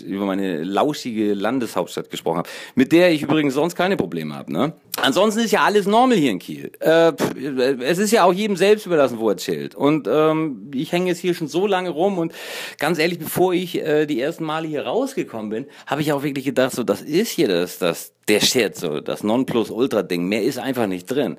über 0.07 0.25
meine 0.25 0.63
lauschige 0.63 1.35
Landeshauptstadt 1.35 2.09
gesprochen 2.09 2.39
habe, 2.39 2.49
mit 2.75 2.93
der 2.93 3.11
ich 3.11 3.23
übrigens 3.23 3.55
sonst 3.55 3.75
keine 3.75 3.97
Probleme 3.97 4.35
habe. 4.35 4.53
Ne? 4.53 4.73
Ansonsten 5.03 5.30
ist 5.37 5.51
ja 5.51 5.63
alles 5.65 5.87
normal 5.87 6.17
hier 6.17 6.31
in 6.31 6.39
Kiel. 6.39 6.73
Äh, 6.81 7.13
es 7.83 7.99
ist 7.99 8.11
ja 8.11 8.25
auch 8.25 8.33
jedem 8.33 8.57
selbst 8.57 8.87
überlassen, 8.87 9.19
wo 9.19 9.29
er 9.29 9.37
chillt. 9.37 9.75
Und 9.75 10.09
ähm, 10.11 10.71
ich 10.75 10.93
hänge 10.93 11.09
jetzt 11.09 11.19
hier 11.19 11.35
schon 11.35 11.49
so 11.49 11.67
lange 11.67 11.91
rum 11.91 12.19
und 12.19 12.33
ganz 12.79 12.99
ehrlich, 12.99 13.19
bevor 13.19 13.53
ich 13.53 13.79
äh, 13.79 14.07
die 14.07 14.21
ersten 14.21 14.45
Male 14.45 14.69
hier 14.69 14.87
rausgekommen 14.87 15.51
bin, 15.51 15.67
habe 15.87 16.03
ich 16.03 16.13
auch 16.13 16.23
wirklich 16.23 16.45
gedacht, 16.45 16.73
so 16.73 16.85
das 16.85 17.03
ist 17.03 17.31
hier 17.31 17.49
das, 17.49 17.79
das 17.79 18.13
der 18.29 18.41
Shit, 18.41 18.77
so 18.77 19.01
das 19.01 19.25
Nonplusultra-Ding. 19.25 20.25
Mehr 20.27 20.43
ist 20.43 20.59
einfach 20.59 20.87
nicht 20.87 21.11
drin. 21.11 21.37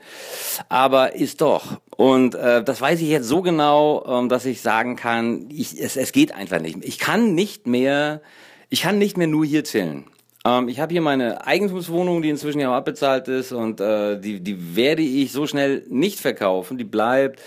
Aber 0.68 1.16
ist 1.16 1.42
doch. 1.42 1.80
Und 1.96 2.36
äh, 2.36 2.64
das 2.64 2.82
weiß 2.82 3.00
ich 3.02 3.08
jetzt 3.08 3.28
so 3.28 3.42
genau, 3.42 4.04
ähm, 4.08 4.30
dass 4.30 4.46
ich 4.46 4.62
sagen 4.62 4.98
kann, 4.98 5.48
ich, 5.50 5.80
es, 5.80 5.96
es 5.96 6.12
geht 6.12 6.34
einfach 6.34 6.60
nicht. 6.60 6.78
Ich 6.82 7.00
kann 7.00 7.34
nicht 7.34 7.66
mehr, 7.66 8.22
ich 8.70 8.82
kann 8.82 8.98
nicht 8.98 9.18
mehr 9.18 9.28
nur 9.28 9.46
hier 9.46 9.64
chillen. 9.64 10.06
Ähm, 10.46 10.70
ich 10.70 10.80
habe 10.80 10.92
hier 10.92 11.02
meine 11.02 11.46
Eigentumswohnung, 11.46 12.22
die 12.22 12.30
inzwischen 12.30 12.60
ja 12.60 12.72
auch 12.72 12.76
abbezahlt 12.76 13.28
ist 13.28 13.52
und 13.52 13.80
äh, 13.80 14.20
die, 14.20 14.40
die 14.40 14.76
werde 14.76 15.02
ich 15.02 15.32
so 15.32 15.48
schnell 15.48 15.86
nicht 15.90 16.20
verkaufen. 16.20 16.78
Die 16.78 16.84
bleibt. 16.84 17.42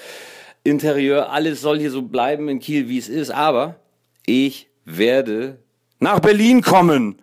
Interieur, 0.63 1.31
alles 1.31 1.61
soll 1.61 1.79
hier 1.79 1.91
so 1.91 2.03
bleiben 2.03 2.49
in 2.49 2.59
Kiel, 2.59 2.89
wie 2.89 2.99
es 2.99 3.09
ist. 3.09 3.31
Aber 3.31 3.77
ich 4.25 4.69
werde 4.85 5.59
nach 5.99 6.21
Berlin 6.21 6.63
kommen. 6.63 7.21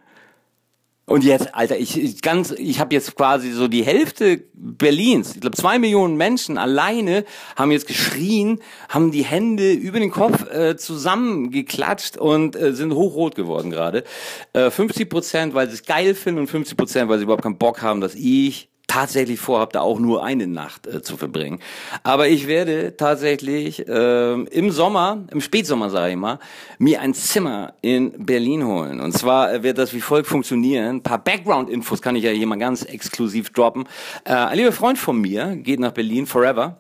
Und 1.12 1.26
jetzt, 1.26 1.54
Alter, 1.54 1.78
ich, 1.78 2.02
ich 2.02 2.22
ganz, 2.22 2.52
ich 2.52 2.80
habe 2.80 2.96
jetzt 2.96 3.18
quasi 3.18 3.52
so 3.52 3.68
die 3.68 3.84
Hälfte 3.84 4.46
Berlins, 4.54 5.36
ich 5.36 5.42
glaube 5.42 5.58
zwei 5.58 5.78
Millionen 5.78 6.16
Menschen 6.16 6.58
alleine 6.58 7.26
haben 7.58 7.72
jetzt 7.72 7.86
geschrien, 7.86 8.62
haben 8.88 9.12
die 9.12 9.26
Hände 9.26 9.74
über 9.74 10.00
den 10.00 10.10
Kopf 10.10 10.50
äh, 10.50 10.78
zusammengeklatscht 10.78 12.16
und 12.16 12.56
äh, 12.56 12.74
sind 12.74 12.94
hochrot 12.94 13.36
geworden 13.36 13.72
gerade. 13.72 14.06
Äh, 14.54 14.72
50 14.72 15.10
Prozent, 15.10 15.54
weil 15.54 15.68
sie 15.68 15.76
es 15.76 15.84
geil 15.84 16.16
finden 16.16 16.40
und 16.40 16.48
50 16.48 16.78
Prozent, 16.78 17.10
weil 17.10 17.18
sie 17.18 17.26
überhaupt 17.26 17.44
keinen 17.44 17.58
Bock 17.58 17.82
haben, 17.82 18.00
dass 18.00 18.16
ich 18.16 18.71
tatsächlich 18.92 19.40
vorhabe, 19.40 19.72
da 19.72 19.82
auch 19.82 20.00
nur 20.00 20.26
eine 20.26 20.48
Nacht 20.48 20.86
äh, 20.86 21.02
zu 21.02 21.16
verbringen. 21.16 21.60
Aber 22.04 22.28
ich 22.28 22.48
werde 22.48 22.98
tatsächlich 22.98 23.88
äh, 23.88 24.34
im 24.34 24.70
Sommer, 24.72 25.20
im 25.32 25.40
Spätsommer 25.40 25.90
sage 25.90 26.12
ich 26.12 26.18
mal, 26.18 26.40
mir 26.78 27.00
ein 27.00 27.14
Zimmer 27.14 27.74
in 27.82 28.26
Berlin 28.26 28.66
holen. 28.66 29.00
Und 29.00 29.14
zwar 29.14 29.54
äh, 29.54 29.64
wird 29.64 29.78
das 29.78 29.94
wie 29.94 30.02
folgt 30.02 30.28
funktionieren. 30.28 30.98
Ein 30.98 31.04
paar 31.04 31.24
Background-Infos 31.24 32.02
kann 32.02 32.18
ich 32.18 32.26
ja 32.26 32.32
hier 32.32 32.48
mal 32.48 32.58
ganz 32.58 32.84
exklusiv 32.84 33.52
droppen. 33.52 33.88
Äh, 34.26 34.34
ein 34.34 34.58
lieber 34.58 34.74
Freund 34.74 34.98
von 34.98 35.22
mir 35.22 35.56
geht 35.56 35.80
nach 35.80 35.94
Berlin 35.94 36.26
forever. 36.26 36.78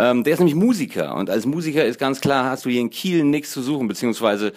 Ähm, 0.00 0.24
der 0.24 0.32
ist 0.32 0.40
nämlich 0.40 0.56
Musiker. 0.56 1.14
Und 1.14 1.30
als 1.30 1.46
Musiker 1.46 1.84
ist 1.84 2.00
ganz 2.00 2.20
klar, 2.20 2.50
hast 2.50 2.64
du 2.64 2.70
hier 2.70 2.80
in 2.80 2.90
Kiel 2.90 3.22
nichts 3.22 3.52
zu 3.52 3.62
suchen, 3.62 3.86
beziehungsweise 3.86 4.52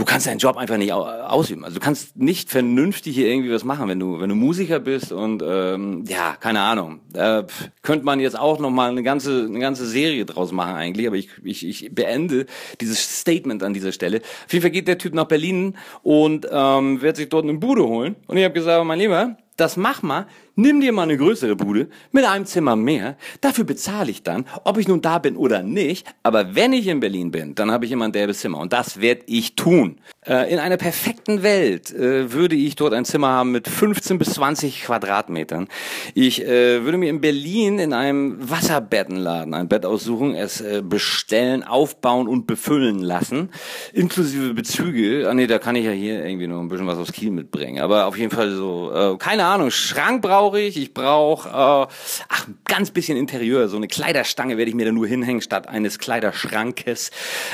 du 0.00 0.06
kannst 0.06 0.26
deinen 0.26 0.38
Job 0.38 0.56
einfach 0.56 0.78
nicht 0.78 0.92
ausüben. 0.92 1.62
Also 1.62 1.78
du 1.78 1.84
kannst 1.84 2.16
nicht 2.16 2.48
vernünftig 2.48 3.14
hier 3.14 3.28
irgendwie 3.28 3.52
was 3.52 3.64
machen, 3.64 3.86
wenn 3.86 4.00
du 4.00 4.18
wenn 4.18 4.30
du 4.30 4.34
Musiker 4.34 4.80
bist 4.80 5.12
und 5.12 5.42
ähm, 5.46 6.04
ja 6.08 6.36
keine 6.40 6.60
Ahnung. 6.60 7.00
Äh, 7.12 7.44
könnte 7.82 8.06
man 8.06 8.18
jetzt 8.18 8.38
auch 8.38 8.58
noch 8.58 8.70
mal 8.70 8.90
eine 8.90 9.02
ganze 9.02 9.44
eine 9.44 9.58
ganze 9.58 9.86
Serie 9.86 10.24
draus 10.24 10.52
machen 10.52 10.74
eigentlich, 10.74 11.06
aber 11.06 11.16
ich 11.16 11.28
ich, 11.44 11.66
ich 11.66 11.94
beende 11.94 12.46
dieses 12.80 13.20
Statement 13.20 13.62
an 13.62 13.74
dieser 13.74 13.92
Stelle. 13.92 14.22
Auf 14.46 14.52
jeden 14.52 14.62
Fall 14.62 14.70
geht 14.70 14.88
der 14.88 14.96
Typ 14.96 15.12
nach 15.12 15.26
Berlin 15.26 15.76
und 16.02 16.48
ähm, 16.50 17.02
wird 17.02 17.16
sich 17.16 17.28
dort 17.28 17.44
eine 17.44 17.58
Bude 17.58 17.86
holen 17.86 18.16
und 18.26 18.38
ich 18.38 18.44
habe 18.44 18.54
gesagt, 18.54 18.82
mein 18.86 18.98
Lieber, 18.98 19.36
das 19.58 19.76
mach 19.76 20.00
mal, 20.02 20.26
nimm 20.60 20.80
dir 20.80 20.92
mal 20.92 21.02
eine 21.02 21.16
größere 21.16 21.56
Bude 21.56 21.88
mit 22.12 22.24
einem 22.24 22.46
Zimmer 22.46 22.76
mehr. 22.76 23.16
Dafür 23.40 23.64
bezahle 23.64 24.10
ich 24.10 24.22
dann, 24.22 24.46
ob 24.64 24.78
ich 24.78 24.88
nun 24.88 25.00
da 25.00 25.18
bin 25.18 25.36
oder 25.36 25.62
nicht. 25.62 26.06
Aber 26.22 26.54
wenn 26.54 26.72
ich 26.72 26.86
in 26.86 27.00
Berlin 27.00 27.30
bin, 27.30 27.54
dann 27.54 27.70
habe 27.70 27.84
ich 27.84 27.92
immer 27.92 28.04
ein 28.04 28.12
derbes 28.12 28.40
Zimmer. 28.40 28.58
Und 28.58 28.72
das 28.72 29.00
werde 29.00 29.22
ich 29.26 29.54
tun. 29.54 29.98
Äh, 30.26 30.52
in 30.52 30.58
einer 30.58 30.76
perfekten 30.76 31.42
Welt 31.42 31.92
äh, 31.92 32.32
würde 32.32 32.54
ich 32.54 32.76
dort 32.76 32.92
ein 32.92 33.04
Zimmer 33.04 33.28
haben 33.28 33.52
mit 33.52 33.68
15 33.68 34.18
bis 34.18 34.34
20 34.34 34.82
Quadratmetern. 34.82 35.68
Ich 36.14 36.44
äh, 36.44 36.84
würde 36.84 36.98
mir 36.98 37.08
in 37.08 37.20
Berlin 37.20 37.78
in 37.78 37.92
einem 37.92 38.36
Wasserbettenladen 38.38 39.54
ein 39.54 39.68
Bett 39.68 39.86
aussuchen, 39.86 40.34
es 40.34 40.60
äh, 40.60 40.82
bestellen, 40.84 41.62
aufbauen 41.62 42.28
und 42.28 42.46
befüllen 42.46 42.98
lassen. 42.98 43.50
Inklusive 43.92 44.52
Bezüge. 44.54 45.28
Ah 45.28 45.34
nee, 45.34 45.46
da 45.46 45.58
kann 45.58 45.76
ich 45.76 45.86
ja 45.86 45.92
hier 45.92 46.24
irgendwie 46.24 46.46
noch 46.46 46.60
ein 46.60 46.68
bisschen 46.68 46.86
was 46.86 46.98
aus 46.98 47.12
Kiel 47.12 47.30
mitbringen. 47.30 47.82
Aber 47.82 48.06
auf 48.06 48.18
jeden 48.18 48.30
Fall 48.30 48.50
so, 48.50 48.92
äh, 48.92 49.16
keine 49.16 49.46
Ahnung, 49.46 49.70
Schrank 49.70 50.20
brauche 50.50 50.60
ich. 50.60 50.76
Ich 50.76 50.92
brauche, 50.92 51.48
äh, 51.48 51.86
ach, 52.28 52.48
ganz 52.64 52.90
bisschen 52.90 53.16
Interieur. 53.16 53.68
So 53.68 53.76
eine 53.76 53.86
Kleiderstange 53.86 54.56
werde 54.56 54.68
ich 54.68 54.74
mir 54.74 54.84
da 54.84 54.90
nur 54.90 55.06
hinhängen 55.06 55.42
statt 55.42 55.68
eines 55.68 56.00
Kleiderschrankes. 56.00 57.12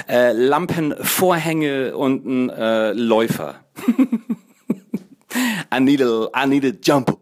Äh, 0.09 0.33
Lampen, 0.33 0.95
Vorhänge 0.99 1.95
und 1.95 2.25
ein 2.25 2.49
äh, 2.49 2.93
Läufer. 2.93 3.57
I 5.75 5.81
need 5.81 6.01
a, 6.01 6.29
I 6.35 6.47
need 6.47 6.65
a 6.65 6.73
jump. 6.83 7.19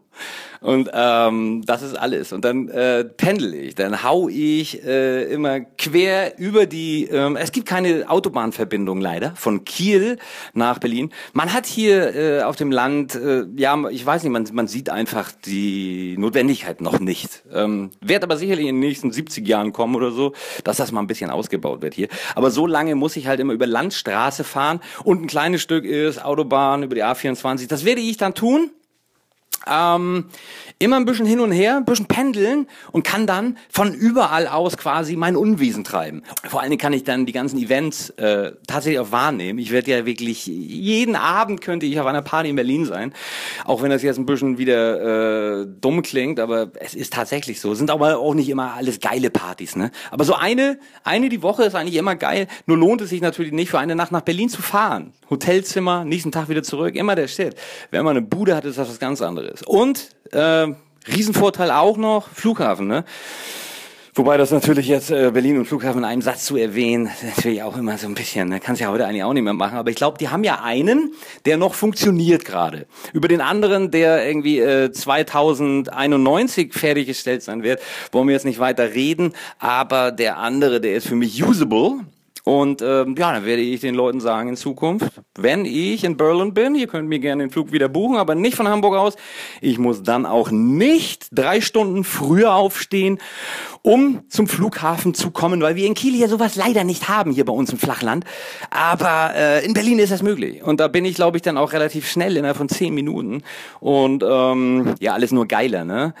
Und 0.65 0.89
ähm, 0.93 1.61
das 1.65 1.83
ist 1.83 1.95
alles. 1.95 2.33
Und 2.33 2.43
dann 2.43 2.69
äh, 2.69 3.05
pendel 3.05 3.53
ich, 3.53 3.75
dann 3.75 4.03
hau 4.03 4.29
ich 4.29 4.83
äh, 4.83 5.31
immer 5.31 5.59
quer 5.59 6.39
über 6.39 6.65
die. 6.65 7.05
Ähm, 7.05 7.35
es 7.35 7.51
gibt 7.51 7.67
keine 7.67 8.09
Autobahnverbindung 8.09 8.99
leider 8.99 9.35
von 9.35 9.63
Kiel 9.63 10.17
nach 10.53 10.79
Berlin. 10.79 11.11
Man 11.33 11.53
hat 11.53 11.67
hier 11.67 12.15
äh, 12.15 12.41
auf 12.41 12.55
dem 12.55 12.71
Land, 12.71 13.13
äh, 13.13 13.45
ja, 13.55 13.77
ich 13.89 14.03
weiß 14.03 14.23
nicht, 14.23 14.31
man, 14.31 14.47
man 14.53 14.67
sieht 14.67 14.89
einfach 14.89 15.31
die 15.45 16.15
Notwendigkeit 16.17 16.81
noch 16.81 16.99
nicht. 16.99 17.43
Ähm, 17.53 17.91
wird 18.01 18.23
aber 18.23 18.37
sicherlich 18.37 18.65
in 18.65 18.75
den 18.75 18.87
nächsten 18.87 19.11
70 19.11 19.47
Jahren 19.47 19.71
kommen 19.71 19.95
oder 19.95 20.09
so, 20.09 20.33
dass 20.63 20.77
das 20.77 20.91
mal 20.91 21.01
ein 21.01 21.07
bisschen 21.07 21.29
ausgebaut 21.29 21.83
wird 21.83 21.93
hier. 21.93 22.07
Aber 22.33 22.49
so 22.49 22.65
lange 22.65 22.95
muss 22.95 23.15
ich 23.17 23.27
halt 23.27 23.39
immer 23.39 23.53
über 23.53 23.67
Landstraße 23.67 24.43
fahren 24.43 24.79
und 25.03 25.21
ein 25.21 25.27
kleines 25.27 25.61
Stück 25.61 25.85
ist 25.85 26.25
Autobahn 26.25 26.81
über 26.81 26.95
die 26.95 27.03
A24. 27.03 27.67
Das 27.67 27.85
werde 27.85 28.01
ich 28.01 28.17
dann 28.17 28.33
tun. 28.33 28.71
Ähm, 29.67 30.25
immer 30.77 30.97
ein 30.97 31.05
bisschen 31.05 31.25
hin 31.25 31.39
und 31.39 31.51
her, 31.51 31.77
ein 31.77 31.85
bisschen 31.85 32.05
pendeln 32.05 32.67
und 32.91 33.03
kann 33.03 33.27
dann 33.27 33.57
von 33.69 33.93
überall 33.93 34.47
aus 34.47 34.77
quasi 34.77 35.15
mein 35.15 35.35
Unwesen 35.35 35.83
treiben. 35.83 36.23
Vor 36.47 36.61
allen 36.61 36.69
Dingen 36.69 36.81
kann 36.81 36.93
ich 36.93 37.03
dann 37.03 37.25
die 37.25 37.31
ganzen 37.31 37.57
Events 37.57 38.09
äh, 38.11 38.51
tatsächlich 38.67 38.99
auch 38.99 39.11
wahrnehmen. 39.11 39.57
Ich 39.57 39.71
werde 39.71 39.91
ja 39.91 40.05
wirklich, 40.05 40.45
jeden 40.45 41.15
Abend 41.15 41.61
könnte 41.61 41.85
ich 41.85 41.99
auf 41.99 42.05
einer 42.05 42.21
Party 42.21 42.49
in 42.49 42.55
Berlin 42.55 42.85
sein, 42.85 43.13
auch 43.63 43.81
wenn 43.81 43.89
das 43.89 44.03
jetzt 44.03 44.17
ein 44.17 44.25
bisschen 44.25 44.57
wieder 44.57 45.61
äh, 45.61 45.67
dumm 45.79 46.01
klingt, 46.01 46.39
aber 46.39 46.71
es 46.75 46.93
ist 46.93 47.13
tatsächlich 47.13 47.61
so. 47.61 47.73
Sind 47.73 47.89
aber 47.89 48.17
auch 48.19 48.33
nicht 48.33 48.49
immer 48.49 48.73
alles 48.73 48.99
geile 48.99 49.29
Partys, 49.29 49.75
ne? 49.75 49.91
Aber 50.11 50.25
so 50.25 50.33
eine, 50.33 50.77
eine 51.03 51.29
die 51.29 51.41
Woche 51.41 51.63
ist 51.63 51.75
eigentlich 51.75 51.95
immer 51.95 52.15
geil, 52.15 52.47
nur 52.65 52.77
lohnt 52.77 53.01
es 53.01 53.09
sich 53.09 53.21
natürlich 53.21 53.53
nicht 53.53 53.69
für 53.69 53.79
eine 53.79 53.95
Nacht 53.95 54.11
nach 54.11 54.21
Berlin 54.21 54.49
zu 54.49 54.61
fahren. 54.61 55.13
Hotelzimmer, 55.29 56.03
nächsten 56.03 56.31
Tag 56.31 56.49
wieder 56.49 56.63
zurück, 56.63 56.95
immer 56.95 57.15
der 57.15 57.27
Shit. 57.27 57.55
Wenn 57.91 58.03
man 58.03 58.17
eine 58.17 58.25
Bude 58.25 58.55
hat, 58.55 58.65
ist 58.65 58.77
das 58.77 58.89
was 58.89 58.99
ganz 58.99 59.21
anderes. 59.21 59.54
Und 59.63 60.09
äh, 60.31 60.67
Riesenvorteil 61.07 61.71
auch 61.71 61.97
noch, 61.97 62.29
Flughafen, 62.29 62.87
ne? 62.87 63.05
Wobei 64.17 64.37
das 64.37 64.51
natürlich 64.51 64.87
jetzt 64.87 65.11
äh, 65.11 65.29
Berlin 65.33 65.57
und 65.57 65.65
Flughafen 65.65 65.99
in 65.99 66.05
einem 66.05 66.21
Satz 66.21 66.45
zu 66.45 66.55
erwähnen, 66.55 67.09
natürlich 67.35 67.61
auch 67.63 67.75
immer 67.75 67.97
so 67.97 68.07
ein 68.07 68.15
bisschen, 68.15 68.47
ne? 68.47 68.61
kannst 68.61 68.79
ja 68.79 68.87
heute 68.87 69.05
eigentlich 69.05 69.25
auch 69.25 69.33
nicht 69.33 69.43
mehr 69.43 69.51
machen. 69.51 69.77
Aber 69.77 69.89
ich 69.89 69.97
glaube, 69.97 70.17
die 70.17 70.29
haben 70.29 70.45
ja 70.45 70.61
einen, 70.63 71.11
der 71.43 71.57
noch 71.57 71.73
funktioniert 71.73 72.45
gerade. 72.45 72.87
Über 73.11 73.27
den 73.27 73.41
anderen, 73.41 73.91
der 73.91 74.25
irgendwie 74.25 74.59
äh, 74.59 74.89
2091 74.89 76.73
fertiggestellt 76.73 77.43
sein 77.43 77.61
wird, 77.61 77.81
wollen 78.13 78.29
wir 78.29 78.33
jetzt 78.33 78.45
nicht 78.45 78.59
weiter 78.59 78.93
reden. 78.93 79.33
Aber 79.59 80.13
der 80.13 80.37
andere, 80.37 80.79
der 80.79 80.95
ist 80.95 81.09
für 81.09 81.15
mich 81.15 81.43
usable. 81.43 82.05
Und 82.45 82.83
ähm, 82.83 83.15
ja, 83.17 83.33
dann 83.33 83.43
werde 83.43 83.63
ich 83.63 83.81
den 83.81 83.95
Leuten 83.95 84.21
sagen 84.21 84.49
in 84.49 84.55
Zukunft, 84.55 85.19
wenn 85.35 85.65
ich 85.65 86.03
in 86.03 86.15
Berlin 86.15 86.53
bin, 86.53 86.75
ihr 86.75 86.85
könnt 86.85 87.09
mir 87.09 87.17
gerne 87.17 87.43
den 87.43 87.49
Flug 87.49 87.71
wieder 87.71 87.89
buchen, 87.89 88.17
aber 88.17 88.35
nicht 88.35 88.55
von 88.55 88.67
Hamburg 88.67 88.95
aus. 88.95 89.15
Ich 89.61 89.79
muss 89.79 90.03
dann 90.03 90.27
auch 90.27 90.51
nicht 90.51 91.27
drei 91.31 91.59
Stunden 91.59 92.03
früher 92.03 92.53
aufstehen, 92.53 93.17
um 93.85 94.21
zum 94.29 94.47
Flughafen 94.47 95.13
zu 95.13 95.29
kommen, 95.29 95.61
weil 95.61 95.75
wir 95.75 95.85
in 95.85 95.93
Kiel 95.93 96.15
hier 96.15 96.27
sowas 96.27 96.55
leider 96.55 96.83
nicht 96.83 97.07
haben, 97.07 97.29
hier 97.31 97.45
bei 97.45 97.53
uns 97.53 97.71
im 97.71 97.77
Flachland. 97.77 98.25
Aber 98.71 99.33
äh, 99.35 99.63
in 99.63 99.75
Berlin 99.75 99.99
ist 99.99 100.11
das 100.11 100.23
möglich. 100.23 100.63
Und 100.63 100.79
da 100.79 100.87
bin 100.87 101.05
ich, 101.05 101.13
glaube 101.13 101.37
ich, 101.37 101.43
dann 101.43 101.55
auch 101.55 101.71
relativ 101.71 102.09
schnell, 102.09 102.35
innerhalb 102.35 102.57
von 102.57 102.67
zehn 102.67 102.95
Minuten. 102.95 103.43
Und 103.79 104.23
ähm, 104.27 104.95
ja, 104.99 105.13
alles 105.13 105.31
nur 105.31 105.47
geiler, 105.47 105.85
ne? 105.85 106.15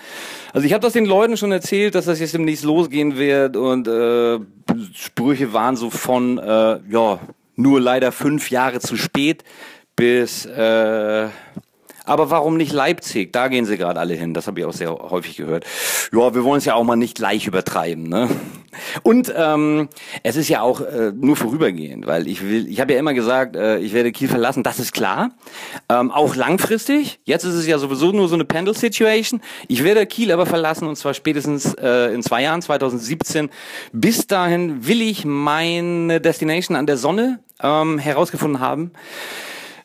Also 0.53 0.67
ich 0.67 0.73
habe 0.73 0.83
das 0.83 0.93
den 0.93 1.07
Leuten 1.07 1.37
schon 1.37 1.51
erzählt, 1.51 1.95
dass 1.95 2.05
das 2.05 2.19
jetzt 2.19 2.35
demnächst 2.35 2.63
losgehen 2.63 3.17
wird 3.17 3.57
und 3.57 3.87
äh, 3.87 4.37
Sprüche 4.93 5.51
waren 5.51 5.75
so 5.75 5.89
von, 5.89 6.37
äh, 6.37 6.79
ja, 6.87 7.19
nur 7.55 7.81
leider 7.81 8.11
fünf 8.11 8.51
Jahre 8.51 8.79
zu 8.79 8.95
spät 8.95 9.43
bis, 9.95 10.45
äh, 10.45 11.29
Aber 12.05 12.29
warum 12.29 12.57
nicht 12.57 12.71
Leipzig? 12.71 13.33
Da 13.33 13.47
gehen 13.47 13.65
sie 13.65 13.77
gerade 13.77 13.99
alle 13.99 14.13
hin. 14.13 14.33
Das 14.33 14.47
habe 14.47 14.59
ich 14.59 14.65
auch 14.65 14.73
sehr 14.73 14.91
häufig 14.91 15.37
gehört. 15.37 15.65
Ja, 16.11 16.33
wir 16.33 16.43
wollen 16.43 16.59
es 16.59 16.65
ja 16.65 16.75
auch 16.75 16.83
mal 16.83 16.95
nicht 16.95 17.17
gleich 17.17 17.47
übertreiben. 17.47 18.07
Ne? 18.07 18.29
Und 19.03 19.33
ähm, 19.35 19.89
es 20.23 20.35
ist 20.35 20.49
ja 20.49 20.61
auch 20.61 20.81
äh, 20.81 21.11
nur 21.15 21.35
vorübergehend, 21.35 22.07
weil 22.07 22.27
ich 22.27 22.43
will, 22.43 22.67
ich 22.67 22.79
habe 22.79 22.93
ja 22.93 22.99
immer 22.99 23.13
gesagt, 23.13 23.55
äh, 23.55 23.79
ich 23.79 23.93
werde 23.93 24.11
Kiel 24.11 24.27
verlassen, 24.27 24.63
das 24.63 24.79
ist 24.79 24.93
klar. 24.93 25.31
Ähm, 25.89 26.11
auch 26.11 26.35
langfristig. 26.35 27.19
Jetzt 27.23 27.43
ist 27.43 27.55
es 27.55 27.67
ja 27.67 27.77
sowieso 27.77 28.11
nur 28.11 28.27
so 28.27 28.35
eine 28.35 28.45
Pendel-Situation. 28.45 29.41
Ich 29.67 29.83
werde 29.83 30.05
Kiel 30.05 30.31
aber 30.31 30.45
verlassen 30.45 30.87
und 30.87 30.95
zwar 30.97 31.13
spätestens 31.13 31.73
äh, 31.75 32.13
in 32.13 32.21
zwei 32.21 32.43
Jahren, 32.43 32.61
2017. 32.61 33.49
Bis 33.93 34.27
dahin 34.27 34.87
will 34.87 35.01
ich 35.01 35.25
meine 35.25 36.21
Destination 36.21 36.75
an 36.75 36.85
der 36.85 36.97
Sonne 36.97 37.39
ähm, 37.61 37.97
herausgefunden 37.97 38.59
haben 38.59 38.91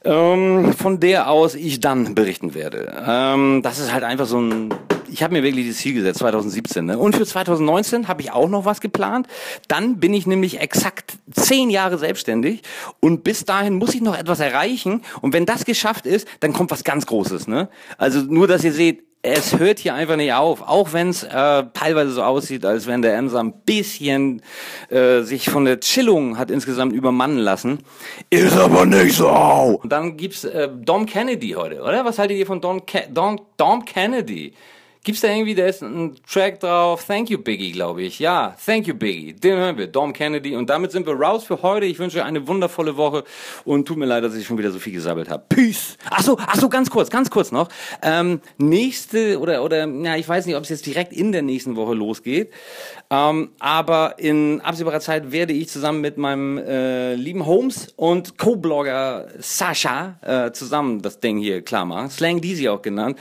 ähm, 0.04 0.72
von 0.72 1.00
der 1.00 1.30
aus 1.30 1.54
ich 1.54 1.80
dann 1.80 2.14
berichten 2.14 2.54
werde. 2.54 2.92
Ähm, 3.06 3.62
das 3.62 3.78
ist 3.78 3.92
halt 3.92 4.04
einfach 4.04 4.26
so 4.26 4.40
ein, 4.40 4.74
ich 5.10 5.22
habe 5.22 5.34
mir 5.34 5.42
wirklich 5.42 5.68
das 5.68 5.78
Ziel 5.78 5.94
gesetzt, 5.94 6.20
2017. 6.20 6.84
Ne? 6.84 6.98
Und 6.98 7.16
für 7.16 7.26
2019 7.26 8.08
habe 8.08 8.22
ich 8.22 8.32
auch 8.32 8.48
noch 8.48 8.64
was 8.64 8.80
geplant. 8.80 9.26
Dann 9.68 9.98
bin 9.98 10.14
ich 10.14 10.26
nämlich 10.26 10.60
exakt 10.60 11.18
zehn 11.32 11.70
Jahre 11.70 11.98
selbstständig 11.98 12.62
und 13.00 13.24
bis 13.24 13.44
dahin 13.44 13.76
muss 13.76 13.94
ich 13.94 14.00
noch 14.00 14.16
etwas 14.16 14.40
erreichen. 14.40 15.02
Und 15.20 15.32
wenn 15.32 15.46
das 15.46 15.64
geschafft 15.64 16.06
ist, 16.06 16.26
dann 16.40 16.52
kommt 16.52 16.70
was 16.70 16.84
ganz 16.84 17.06
Großes. 17.06 17.48
Ne? 17.48 17.68
Also 17.98 18.20
nur, 18.20 18.46
dass 18.46 18.64
ihr 18.64 18.72
seht, 18.72 19.02
es 19.22 19.58
hört 19.58 19.78
hier 19.78 19.94
einfach 19.94 20.16
nicht 20.16 20.32
auf, 20.32 20.62
auch 20.62 20.92
wenn 20.92 21.10
es 21.10 21.24
äh, 21.24 21.64
teilweise 21.74 22.12
so 22.12 22.22
aussieht, 22.22 22.64
als 22.64 22.86
wenn 22.86 23.02
der 23.02 23.16
Emser 23.16 23.40
ein 23.42 23.52
bisschen 23.52 24.42
äh, 24.88 25.20
sich 25.20 25.50
von 25.50 25.66
der 25.66 25.80
Chillung 25.80 26.38
hat 26.38 26.50
insgesamt 26.50 26.94
übermannen 26.94 27.38
lassen. 27.38 27.80
Ist 28.30 28.56
aber 28.56 28.86
nicht 28.86 29.16
so. 29.16 29.28
Und 29.82 29.92
dann 29.92 30.16
gibt's 30.16 30.44
äh, 30.44 30.68
Dom 30.72 31.04
Kennedy 31.04 31.50
heute, 31.50 31.82
oder? 31.82 32.04
Was 32.04 32.18
haltet 32.18 32.38
ihr 32.38 32.46
von 32.46 32.60
Dom, 32.60 32.86
Ke 32.86 33.08
Dom, 33.10 33.40
Dom 33.58 33.84
Kennedy? 33.84 34.54
Gibt's 35.02 35.22
da 35.22 35.28
irgendwie, 35.28 35.54
da 35.54 35.64
ist 35.64 35.82
ein 35.82 36.16
Track 36.30 36.60
drauf, 36.60 37.06
Thank 37.06 37.30
You 37.30 37.38
Biggie, 37.38 37.72
glaube 37.72 38.02
ich. 38.02 38.18
Ja, 38.18 38.54
Thank 38.66 38.86
You 38.86 38.94
Biggie. 38.94 39.32
Den 39.32 39.56
hören 39.56 39.78
wir, 39.78 39.86
Dom 39.86 40.12
Kennedy. 40.12 40.54
Und 40.54 40.68
damit 40.68 40.92
sind 40.92 41.06
wir 41.06 41.14
raus 41.14 41.44
für 41.44 41.62
heute. 41.62 41.86
Ich 41.86 41.98
wünsche 41.98 42.22
eine 42.22 42.46
wundervolle 42.46 42.98
Woche 42.98 43.24
und 43.64 43.88
tut 43.88 43.96
mir 43.96 44.04
leid, 44.04 44.24
dass 44.24 44.34
ich 44.34 44.46
schon 44.46 44.58
wieder 44.58 44.70
so 44.70 44.78
viel 44.78 44.92
gesabbelt 44.92 45.30
habe. 45.30 45.42
Peace. 45.48 45.96
Ach 46.10 46.22
so, 46.22 46.36
ach 46.38 46.56
so, 46.56 46.68
ganz 46.68 46.90
kurz, 46.90 47.08
ganz 47.08 47.30
kurz 47.30 47.50
noch. 47.50 47.68
Ähm, 48.02 48.42
nächste 48.58 49.40
oder 49.40 49.64
oder 49.64 49.86
ja, 49.86 50.16
ich 50.16 50.28
weiß 50.28 50.44
nicht, 50.44 50.56
ob 50.56 50.64
es 50.64 50.68
jetzt 50.68 50.84
direkt 50.84 51.14
in 51.14 51.32
der 51.32 51.40
nächsten 51.40 51.76
Woche 51.76 51.94
losgeht. 51.94 52.52
Ähm, 53.08 53.52
aber 53.58 54.16
in 54.18 54.60
absehbarer 54.60 55.00
Zeit 55.00 55.32
werde 55.32 55.54
ich 55.54 55.70
zusammen 55.70 56.02
mit 56.02 56.18
meinem 56.18 56.58
äh, 56.58 57.14
lieben 57.14 57.46
Holmes 57.46 57.88
und 57.96 58.36
Co-Blogger 58.36 59.28
Sascha 59.38 60.18
äh, 60.20 60.52
zusammen 60.52 61.00
das 61.00 61.20
Ding 61.20 61.38
hier 61.38 61.62
klar 61.62 61.86
machen. 61.86 62.10
Slang 62.10 62.42
Deasy 62.42 62.68
auch 62.68 62.82
genannt. 62.82 63.18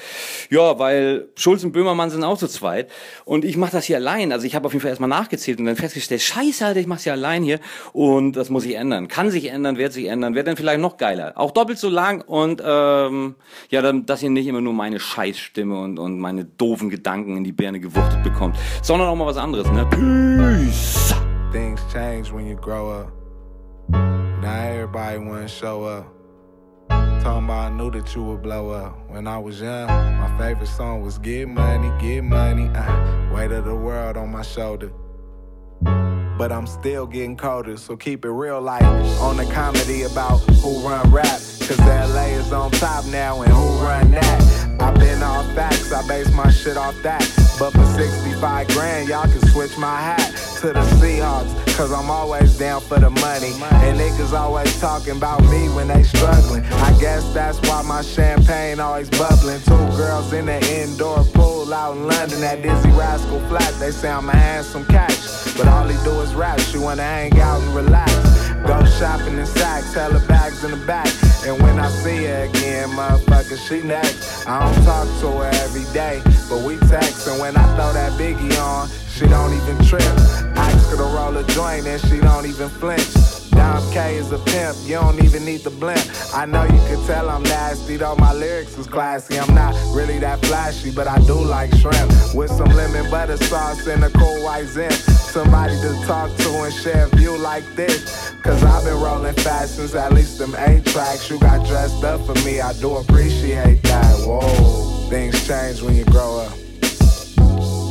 Ja, 0.50 0.78
weil 0.78 1.30
Schulz 1.36 1.63
und 1.70 1.74
Böhmermann 1.74 2.10
sind 2.10 2.24
auch 2.24 2.38
zu 2.38 2.48
zweit. 2.48 2.90
Und 3.26 3.46
ich 3.46 3.58
mache 3.58 3.72
das 3.72 3.86
hier 3.86 3.98
allein. 3.98 4.32
Also 4.32 4.46
ich 4.46 4.56
habe 4.56 4.66
auf 4.66 4.74
jeden 4.74 4.82
Fall 4.82 4.90
erstmal 4.90 5.10
nachgezählt 5.10 5.60
und 5.60 5.66
dann 5.66 5.76
festgestellt, 5.76 6.22
scheiße, 6.22 6.66
Alter, 6.66 6.80
ich 6.80 6.88
mache 6.88 7.02
hier 7.02 7.14
allein 7.14 7.44
hier. 7.44 7.60
Und 7.94 8.34
das 8.34 8.50
muss 8.50 8.64
sich 8.64 8.76
ändern. 8.76 9.08
Kann 9.08 9.30
sich 9.30 9.52
ändern, 9.52 9.78
wird 9.78 9.94
sich 9.94 10.08
ändern, 10.08 10.34
wird 10.34 10.48
dann 10.48 10.58
vielleicht 10.58 10.80
noch 10.80 10.98
geiler. 10.98 11.34
Auch 11.36 11.52
doppelt 11.52 11.78
so 11.78 11.90
lang 11.90 12.22
und 12.22 12.62
ähm, 12.66 13.36
ja, 13.70 13.82
dann, 13.82 14.06
dass 14.06 14.24
ihr 14.24 14.32
nicht 14.32 14.48
immer 14.48 14.62
nur 14.62 14.74
meine 14.74 15.00
Scheißstimme 15.00 15.80
und, 15.80 16.00
und 16.00 16.20
meine 16.20 16.46
doofen 16.46 16.90
Gedanken 16.90 17.38
in 17.38 17.44
die 17.44 17.52
Birne 17.52 17.80
gewuchtet 17.80 18.24
bekommt, 18.24 18.58
sondern 18.82 19.08
auch 19.10 19.16
mal 19.16 19.28
was 19.28 19.38
anderes. 19.38 19.70
Ne? 19.72 19.86
Peace. 19.86 21.14
Things 21.52 21.82
change 21.94 22.34
when 22.34 22.48
you 22.48 22.56
grow 22.56 23.02
up. 23.02 23.12
Now 24.42 24.72
everybody 24.72 25.18
wanna 25.18 25.48
show 25.48 25.86
up. 25.86 26.19
Talking 27.22 27.46
about 27.46 27.72
I 27.72 27.76
knew 27.76 27.92
that 27.92 28.16
you 28.16 28.24
would 28.24 28.42
blow 28.42 28.70
up. 28.70 28.98
When 29.10 29.28
I 29.28 29.38
was 29.38 29.60
young, 29.60 29.88
my 29.88 30.38
favorite 30.38 30.68
song 30.68 31.02
was 31.02 31.18
Get 31.18 31.50
Money, 31.50 31.92
Get 32.00 32.24
Money. 32.24 32.70
Uh, 32.74 33.34
weight 33.34 33.52
of 33.52 33.66
the 33.66 33.76
world 33.76 34.16
on 34.16 34.32
my 34.32 34.42
shoulder. 34.42 34.92
But 35.82 36.54
I'm 36.54 36.66
still 36.66 37.06
getting 37.06 37.36
colder, 37.36 37.76
so 37.76 37.98
keep 37.98 38.24
it 38.24 38.32
real 38.32 38.62
like 38.62 38.84
on 38.84 39.36
the 39.36 39.46
comedy 39.52 40.04
about 40.04 40.38
who 40.62 40.80
run 40.88 41.12
rap. 41.12 41.26
Cause 41.26 41.80
LA 41.80 42.38
is 42.40 42.54
on 42.54 42.72
top 42.72 43.06
now 43.08 43.42
and 43.42 43.52
who 43.52 43.84
run 43.84 44.12
that? 44.12 44.82
I've 44.82 44.96
been 44.96 45.22
off 45.22 45.46
facts, 45.54 45.92
I 45.92 46.08
base 46.08 46.32
my 46.34 46.50
shit 46.50 46.78
off 46.78 46.96
that. 47.04 47.20
But 47.60 47.72
for 47.72 47.86
65 47.86 48.68
grand, 48.70 49.10
y'all 49.10 49.24
can 49.24 49.46
switch 49.50 49.78
my 49.78 50.00
hat 50.00 50.34
to 50.62 50.68
the 50.68 50.82
Seahawks. 51.02 51.69
Cause 51.80 51.94
I'm 51.94 52.12
always 52.12 52.58
down 52.58 52.82
for 52.82 53.00
the 53.00 53.10
money. 53.10 53.54
And 53.88 53.98
niggas 53.98 54.38
always 54.38 54.78
talking 54.82 55.15
about 55.15 55.42
me 55.44 55.70
when 55.70 55.88
they 55.88 56.04
struggling. 56.04 56.65
I 56.65 56.92
guess 57.00 57.24
that's 57.34 57.58
why 57.62 57.82
my 57.84 58.02
champagne 58.02 58.82
always 58.82 59.10
bubbling. 59.12 59.62
Two 59.62 59.78
girls 59.96 60.34
in 60.34 60.48
the 60.48 60.60
indoor 60.82 61.24
pool 61.24 61.74
out 61.74 61.96
in 61.96 62.06
London 62.06 62.44
at 62.44 62.62
Dizzy 62.62 62.89
Rascal 62.89 63.39
Flat. 63.48 63.74
They 63.80 63.92
say 63.92 64.10
I'm 64.10 64.28
a 64.28 64.36
handsome 64.36 64.84
catch. 64.88 65.56
But 65.56 65.70
all 65.70 65.88
he 65.88 65.96
do 66.04 66.20
is 66.20 66.36
rap. 66.36 66.60
She 66.60 66.80
wanna 66.80 67.04
hang 67.04 67.39
out 67.39 67.62
and 67.62 67.74
relax. 67.74 68.12
Go 68.68 68.84
shopping 69.00 69.38
in 69.38 69.46
sacks, 69.46 69.94
hella 69.94 70.20
bags 70.28 70.65
in 70.65 70.72
the 70.72 70.86
back. 70.86 71.08
And 71.46 71.63
when 71.63 71.80
I 71.80 71.88
see 71.88 72.26
her 72.26 72.44
again, 72.44 72.89
motherfucker, 72.89 73.58
she 73.70 73.82
next. 73.88 74.46
I 74.46 74.65
don't 74.65 74.84
talk 74.84 75.08
to 75.22 75.28
her 75.32 75.50
every 75.63 75.86
day, 75.94 76.22
but 76.50 76.60
we 76.60 76.76
text. 76.89 77.26
And 77.30 77.39
when 77.39 77.56
I 77.56 77.63
throw 77.78 77.94
that 77.94 78.12
biggie 78.20 78.60
on, 78.62 78.89
she 79.08 79.28
don't 79.28 79.54
even 79.54 79.78
trip. 79.86 80.02
Ask 80.60 80.69
her 80.89 80.97
to 80.97 81.04
roll 81.04 81.36
a 81.38 81.43
joint 81.43 81.86
and 81.86 82.02
she 82.02 82.19
don't 82.19 82.45
even 82.45 82.69
flinch. 82.69 83.13
Dom 83.52 83.84
K 83.91 84.15
is 84.15 84.32
a 84.32 84.39
pimp, 84.39 84.78
you 84.86 84.95
don't 84.95 85.21
even 85.23 85.43
need 85.43 85.62
the 85.62 85.69
blimp. 85.69 86.02
I 86.34 86.45
know 86.45 86.63
you 86.63 86.80
can 86.88 87.06
tell 87.06 87.30
I'm 87.30 87.43
nasty, 87.43 87.97
though 87.97 88.15
my 88.15 88.34
lyrics 88.34 88.78
is 88.78 88.88
classy. 88.88 89.38
I'm 89.39 89.54
not 89.54 89.73
really 89.93 90.19
that 90.19 90.43
flashy, 90.45 90.91
but 90.91 91.08
I 91.08 91.19
do 91.19 91.36
like 91.36 91.73
shrimp. 91.75 92.12
With 92.34 92.52
some 92.52 92.69
lemon 92.69 93.10
butter 93.12 93.38
sauce 93.38 93.88
and 93.88 94.04
a 94.04 94.10
cool 94.12 94.43
white 94.43 94.67
zen. 94.67 94.91
Somebody 94.91 95.73
to 95.82 95.93
talk 96.06 96.36
to 96.38 96.63
and 96.63 96.73
share 96.73 97.06
a 97.06 97.15
view 97.15 97.38
like 97.38 97.65
this. 97.75 98.32
Cause 98.43 98.63
I've 98.63 98.84
been 98.86 98.99
rolling 98.99 99.36
fast 99.36 99.75
since 99.75 99.93
at 99.95 100.13
least 100.13 100.39
them 100.39 100.56
eight 100.58 100.86
tracks. 100.86 101.30
You 101.30 101.39
got 101.39 101.65
dressed 101.67 102.04
up 102.04 102.25
for 102.25 102.36
me, 102.45 102.62
I 102.62 102.73
do 102.73 102.95
appreciate 102.97 103.84
that. 103.84 104.15
Whoa, 104.25 105.10
things 105.10 105.45
change 105.45 105.82
when 105.82 105.95
you 105.95 106.06
grow 106.06 106.39
up. 106.39 106.58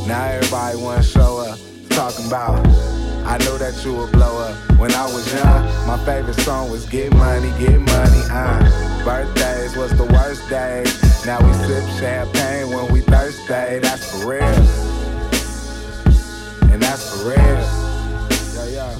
Now 0.07 0.25
everybody 0.25 0.77
wanna 0.77 1.03
show 1.03 1.37
up, 1.37 1.59
talking 1.99 2.27
about. 2.27 2.65
I 3.27 3.37
knew 3.39 3.57
that 3.57 3.83
you 3.83 3.93
would 3.93 4.13
blow 4.13 4.39
up 4.39 4.55
when 4.79 4.89
I 4.93 5.03
was 5.03 5.33
young. 5.33 5.65
My 5.85 5.97
favorite 6.05 6.39
song 6.47 6.71
was 6.71 6.85
Get 6.85 7.11
Money, 7.13 7.51
Get 7.59 7.77
Money, 7.77 8.21
uh. 8.31 9.03
Birthdays 9.03 9.75
was 9.75 9.91
the 9.97 10.05
worst 10.05 10.49
days. 10.49 10.95
Now 11.25 11.45
we 11.45 11.51
sip 11.67 11.83
champagne 11.99 12.69
when 12.69 12.89
we 12.93 13.01
thirsty. 13.01 13.79
That's 13.83 14.09
for 14.11 14.29
real. 14.29 14.43
And 16.71 16.81
that's 16.81 17.03
for 17.11 17.31
real. 17.31 17.59
Yeah, 18.71 18.95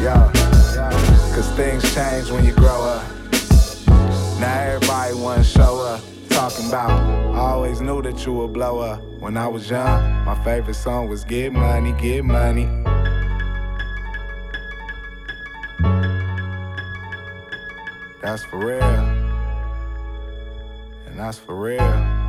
yeah, 0.00 0.30
yeah. 0.76 1.34
Cause 1.34 1.50
things 1.56 1.82
change 1.92 2.30
when 2.30 2.44
you 2.44 2.52
grow 2.52 2.84
up. 2.84 3.04
Now 4.38 4.60
everybody 4.60 5.14
wanna 5.14 5.42
show 5.42 5.80
up, 5.80 6.00
talking 6.28 6.68
about. 6.68 7.13
That 8.04 8.26
you 8.26 8.34
would 8.34 8.52
blow 8.52 8.80
up. 8.80 9.02
When 9.18 9.38
I 9.38 9.48
was 9.48 9.70
young, 9.70 10.26
my 10.26 10.34
favorite 10.44 10.74
song 10.74 11.08
was 11.08 11.24
Get 11.24 11.54
Money, 11.54 11.92
Get 11.92 12.22
Money. 12.22 12.66
That's 18.20 18.44
for 18.44 18.58
real. 18.58 18.82
And 21.06 21.18
that's 21.18 21.38
for 21.38 21.54
real. 21.54 22.23